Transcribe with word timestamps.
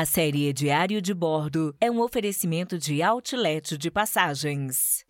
A 0.00 0.06
série 0.06 0.50
Diário 0.54 1.02
de 1.02 1.12
Bordo 1.12 1.76
é 1.78 1.90
um 1.90 2.00
oferecimento 2.00 2.78
de 2.78 3.02
outlet 3.02 3.76
de 3.76 3.90
passagens. 3.90 5.04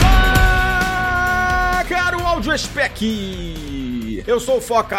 Olá, 0.00 1.84
caro 1.86 2.26
áudio 2.26 2.56
spec! 2.56 3.81
Eu 4.24 4.38
sou 4.38 4.58
o 4.58 4.60
Foca 4.60 4.96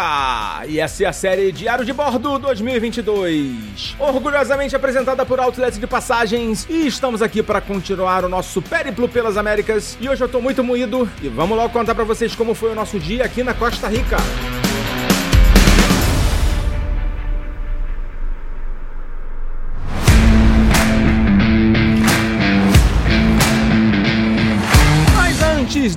e 0.68 0.78
essa 0.78 1.02
é 1.02 1.06
a 1.06 1.12
série 1.12 1.50
Diário 1.50 1.82
de 1.82 1.94
Bordo 1.94 2.38
2022, 2.38 3.96
orgulhosamente 3.98 4.76
apresentada 4.76 5.24
por 5.24 5.40
Outlet 5.40 5.78
de 5.78 5.86
Passagens 5.86 6.66
e 6.68 6.86
estamos 6.86 7.22
aqui 7.22 7.42
para 7.42 7.60
continuar 7.60 8.24
o 8.24 8.28
nosso 8.28 8.60
périplo 8.60 9.08
pelas 9.08 9.38
Américas 9.38 9.96
e 9.98 10.10
hoje 10.10 10.22
eu 10.22 10.28
tô 10.28 10.42
muito 10.42 10.62
moído 10.62 11.08
e 11.22 11.28
vamos 11.28 11.56
logo 11.56 11.72
contar 11.72 11.94
para 11.94 12.04
vocês 12.04 12.34
como 12.34 12.54
foi 12.54 12.72
o 12.72 12.74
nosso 12.74 12.98
dia 13.00 13.24
aqui 13.24 13.42
na 13.42 13.54
Costa 13.54 13.88
Rica. 13.88 14.18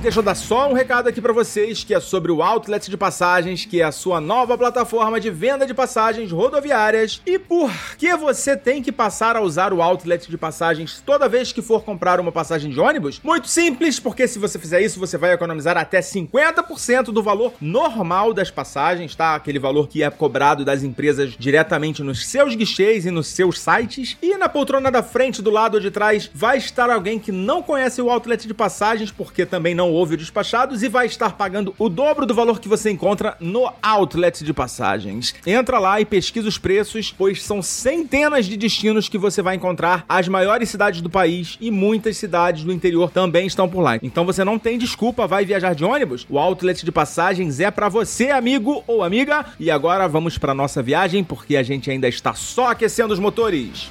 Deixa 0.00 0.20
eu 0.20 0.22
dar 0.22 0.34
só 0.34 0.68
um 0.68 0.72
recado 0.72 1.08
aqui 1.08 1.20
pra 1.20 1.32
vocês, 1.32 1.82
que 1.82 1.94
é 1.94 2.00
sobre 2.00 2.30
o 2.30 2.42
Outlet 2.42 2.88
de 2.90 2.96
Passagens, 2.96 3.64
que 3.64 3.80
é 3.80 3.84
a 3.84 3.92
sua 3.92 4.20
nova 4.20 4.56
plataforma 4.56 5.18
de 5.18 5.30
venda 5.30 5.66
de 5.66 5.74
passagens 5.74 6.30
rodoviárias. 6.30 7.20
E 7.26 7.38
por 7.38 7.70
que 7.96 8.14
você 8.16 8.56
tem 8.56 8.82
que 8.82 8.92
passar 8.92 9.36
a 9.36 9.40
usar 9.40 9.72
o 9.72 9.82
Outlet 9.82 10.30
de 10.30 10.38
Passagens 10.38 11.02
toda 11.04 11.28
vez 11.28 11.52
que 11.52 11.62
for 11.62 11.82
comprar 11.82 12.20
uma 12.20 12.30
passagem 12.30 12.70
de 12.70 12.78
ônibus? 12.78 13.20
Muito 13.24 13.48
simples, 13.48 13.98
porque 13.98 14.28
se 14.28 14.38
você 14.38 14.58
fizer 14.58 14.80
isso, 14.80 15.00
você 15.00 15.18
vai 15.18 15.32
economizar 15.32 15.76
até 15.76 16.00
50% 16.00 17.04
do 17.04 17.22
valor 17.22 17.52
normal 17.60 18.32
das 18.32 18.50
passagens, 18.50 19.14
tá? 19.14 19.34
Aquele 19.34 19.58
valor 19.58 19.88
que 19.88 20.02
é 20.02 20.10
cobrado 20.10 20.64
das 20.64 20.82
empresas 20.82 21.34
diretamente 21.38 22.02
nos 22.02 22.26
seus 22.26 22.54
guichês 22.54 23.04
e 23.06 23.10
nos 23.10 23.28
seus 23.28 23.58
sites. 23.60 24.16
E 24.22 24.36
na 24.36 24.48
poltrona 24.48 24.90
da 24.90 25.02
frente, 25.02 25.42
do 25.42 25.50
lado 25.50 25.80
de 25.80 25.90
trás, 25.90 26.30
vai 26.32 26.58
estar 26.58 26.90
alguém 26.90 27.18
que 27.18 27.32
não 27.32 27.62
conhece 27.62 28.00
o 28.00 28.10
Outlet 28.10 28.46
de 28.46 28.54
Passagens, 28.54 29.10
porque 29.10 29.44
também 29.44 29.74
não 29.74 29.87
ouve 29.92 30.14
o 30.14 30.18
Despachados, 30.18 30.82
e 30.82 30.88
vai 30.88 31.06
estar 31.06 31.32
pagando 31.36 31.74
o 31.78 31.88
dobro 31.88 32.26
do 32.26 32.34
valor 32.34 32.60
que 32.60 32.68
você 32.68 32.90
encontra 32.90 33.36
no 33.40 33.70
Outlet 33.82 34.44
de 34.44 34.52
Passagens. 34.52 35.34
Entra 35.46 35.78
lá 35.78 36.00
e 36.00 36.04
pesquisa 36.04 36.48
os 36.48 36.58
preços, 36.58 37.14
pois 37.16 37.42
são 37.42 37.62
centenas 37.62 38.46
de 38.46 38.56
destinos 38.56 39.08
que 39.08 39.18
você 39.18 39.42
vai 39.42 39.56
encontrar. 39.56 40.04
As 40.08 40.28
maiores 40.28 40.68
cidades 40.68 41.00
do 41.00 41.10
país 41.10 41.56
e 41.60 41.70
muitas 41.70 42.16
cidades 42.16 42.64
do 42.64 42.72
interior 42.72 43.10
também 43.10 43.46
estão 43.46 43.68
por 43.68 43.80
lá. 43.80 43.98
Então 44.02 44.24
você 44.24 44.44
não 44.44 44.58
tem 44.58 44.78
desculpa, 44.78 45.26
vai 45.26 45.44
viajar 45.44 45.74
de 45.74 45.84
ônibus? 45.84 46.26
O 46.28 46.38
Outlet 46.38 46.84
de 46.84 46.92
Passagens 46.92 47.60
é 47.60 47.70
pra 47.70 47.88
você, 47.88 48.30
amigo 48.30 48.82
ou 48.86 49.02
amiga. 49.02 49.46
E 49.58 49.70
agora 49.70 50.08
vamos 50.08 50.38
pra 50.38 50.54
nossa 50.54 50.82
viagem, 50.82 51.24
porque 51.24 51.56
a 51.56 51.62
gente 51.62 51.90
ainda 51.90 52.08
está 52.08 52.34
só 52.34 52.70
aquecendo 52.70 53.12
os 53.12 53.18
motores. 53.18 53.90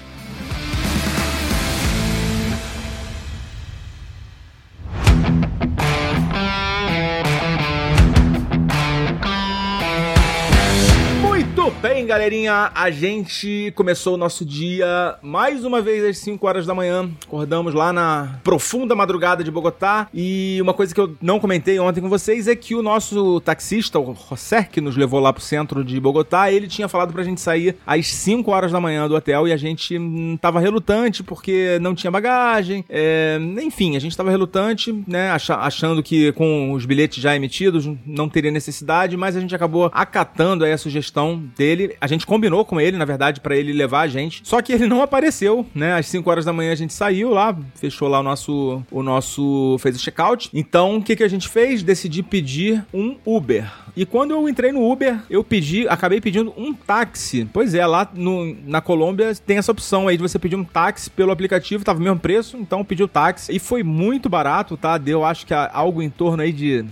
Galerinha. 12.08 12.72
A 12.74 12.90
gente 12.90 13.72
começou 13.76 14.16
o 14.16 14.18
nosso 14.18 14.46
dia 14.46 15.16
mais 15.22 15.64
uma 15.66 15.82
vez 15.82 16.04
às 16.04 16.18
5 16.20 16.48
horas 16.48 16.66
da 16.66 16.74
manhã. 16.74 17.10
Acordamos 17.26 17.74
lá 17.74 17.92
na 17.92 18.40
profunda 18.44 18.96
madrugada 18.96 19.44
de 19.44 19.52
Bogotá. 19.52 20.08
E 20.14 20.58
uma 20.62 20.74
coisa 20.74 20.96
que 20.96 21.02
eu 21.02 21.16
não 21.22 21.40
comentei 21.40 21.78
ontem 21.80 22.02
com 22.02 22.10
vocês 22.10 22.48
é 22.48 22.56
que 22.56 22.74
o 22.74 22.82
nosso 22.82 23.42
taxista, 23.42 24.00
o 24.00 24.16
José, 24.30 24.64
que 24.64 24.80
nos 24.82 24.96
levou 24.96 25.20
lá 25.20 25.34
pro 25.34 25.42
centro 25.44 25.84
de 25.84 26.00
Bogotá, 26.00 26.52
ele 26.52 26.68
tinha 26.68 26.88
falado 26.88 27.12
pra 27.12 27.24
gente 27.24 27.42
sair 27.42 27.76
às 27.86 28.08
5 28.08 28.50
horas 28.50 28.72
da 28.72 28.80
manhã 28.80 29.08
do 29.08 29.16
hotel 29.16 29.48
e 29.48 29.52
a 29.52 29.58
gente 29.58 29.98
hum, 29.98 30.38
tava 30.42 30.60
relutante 30.60 31.22
porque 31.24 31.78
não 31.82 31.94
tinha 31.94 32.10
bagagem. 32.10 32.86
É, 32.90 33.38
enfim, 33.62 33.98
a 33.98 34.00
gente 34.00 34.16
tava 34.16 34.32
relutante, 34.32 34.94
né? 35.06 35.30
acha- 35.32 35.58
achando 35.58 36.02
que 36.02 36.32
com 36.32 36.72
os 36.72 36.86
bilhetes 36.86 37.22
já 37.22 37.36
emitidos 37.36 37.90
não 38.06 38.30
teria 38.30 38.52
necessidade, 38.52 39.18
mas 39.18 39.36
a 39.36 39.40
gente 39.42 39.54
acabou 39.54 39.92
acatando 39.94 40.64
aí 40.64 40.72
a 40.72 40.78
sugestão 40.78 41.44
dele. 41.58 41.97
A 42.00 42.08
gente 42.08 42.26
combinou 42.26 42.64
com 42.66 42.80
ele, 42.80 42.98
na 42.98 43.06
verdade, 43.06 43.40
pra 43.40 43.56
ele 43.56 43.74
levar 43.74 44.02
a 44.02 44.08
gente. 44.08 44.42
Só 44.44 44.62
que 44.62 44.74
ele 44.74 44.88
não 44.88 45.02
apareceu, 45.02 45.66
né? 45.74 45.94
Às 45.98 46.08
5 46.08 46.30
horas 46.30 46.46
da 46.46 46.54
manhã 46.54 46.72
a 46.72 46.76
gente 46.76 46.94
saiu 46.94 47.30
lá, 47.30 47.58
fechou 47.76 48.08
lá 48.08 48.20
o 48.20 48.24
nosso 48.24 48.84
o 48.92 49.04
nosso 49.04 49.78
fez 49.80 49.96
o 49.96 50.00
check-out. 50.00 50.50
Então, 50.54 50.98
o 50.98 51.04
que 51.04 51.16
que 51.16 51.24
a 51.24 51.28
gente 51.28 51.48
fez? 51.48 51.84
Decidi 51.84 52.24
pedir 52.24 52.84
um 52.94 53.16
Uber. 53.26 53.70
E 53.96 54.06
quando 54.06 54.32
eu 54.32 54.48
entrei 54.48 54.72
no 54.72 54.90
Uber, 54.90 55.20
eu 55.28 55.44
pedi, 55.44 55.88
acabei 55.88 56.22
pedindo 56.22 56.54
um 56.56 56.72
táxi. 56.72 57.50
Pois 57.52 57.74
é, 57.74 57.84
lá 57.86 58.08
no, 58.14 58.56
na 58.66 58.80
Colômbia 58.80 59.34
tem 59.34 59.58
essa 59.58 59.72
opção 59.72 60.08
aí 60.08 60.18
de 60.18 60.22
você 60.22 60.38
pedir 60.38 60.56
um 60.56 60.64
táxi 60.64 61.10
pelo 61.10 61.32
aplicativo, 61.32 61.84
tava 61.84 62.00
o 62.00 62.04
mesmo 62.04 62.20
preço, 62.20 62.58
então 62.58 62.86
pedi 62.86 63.02
o 63.02 63.08
táxi. 63.08 63.56
E 63.56 63.58
foi 63.58 63.82
muito 63.82 64.30
barato, 64.30 64.78
tá? 64.78 65.00
Deu 65.00 65.26
acho 65.26 65.48
que 65.48 65.54
algo 65.54 66.04
em 66.04 66.12
torno 66.12 66.44
aí 66.44 66.54
de 66.54 66.86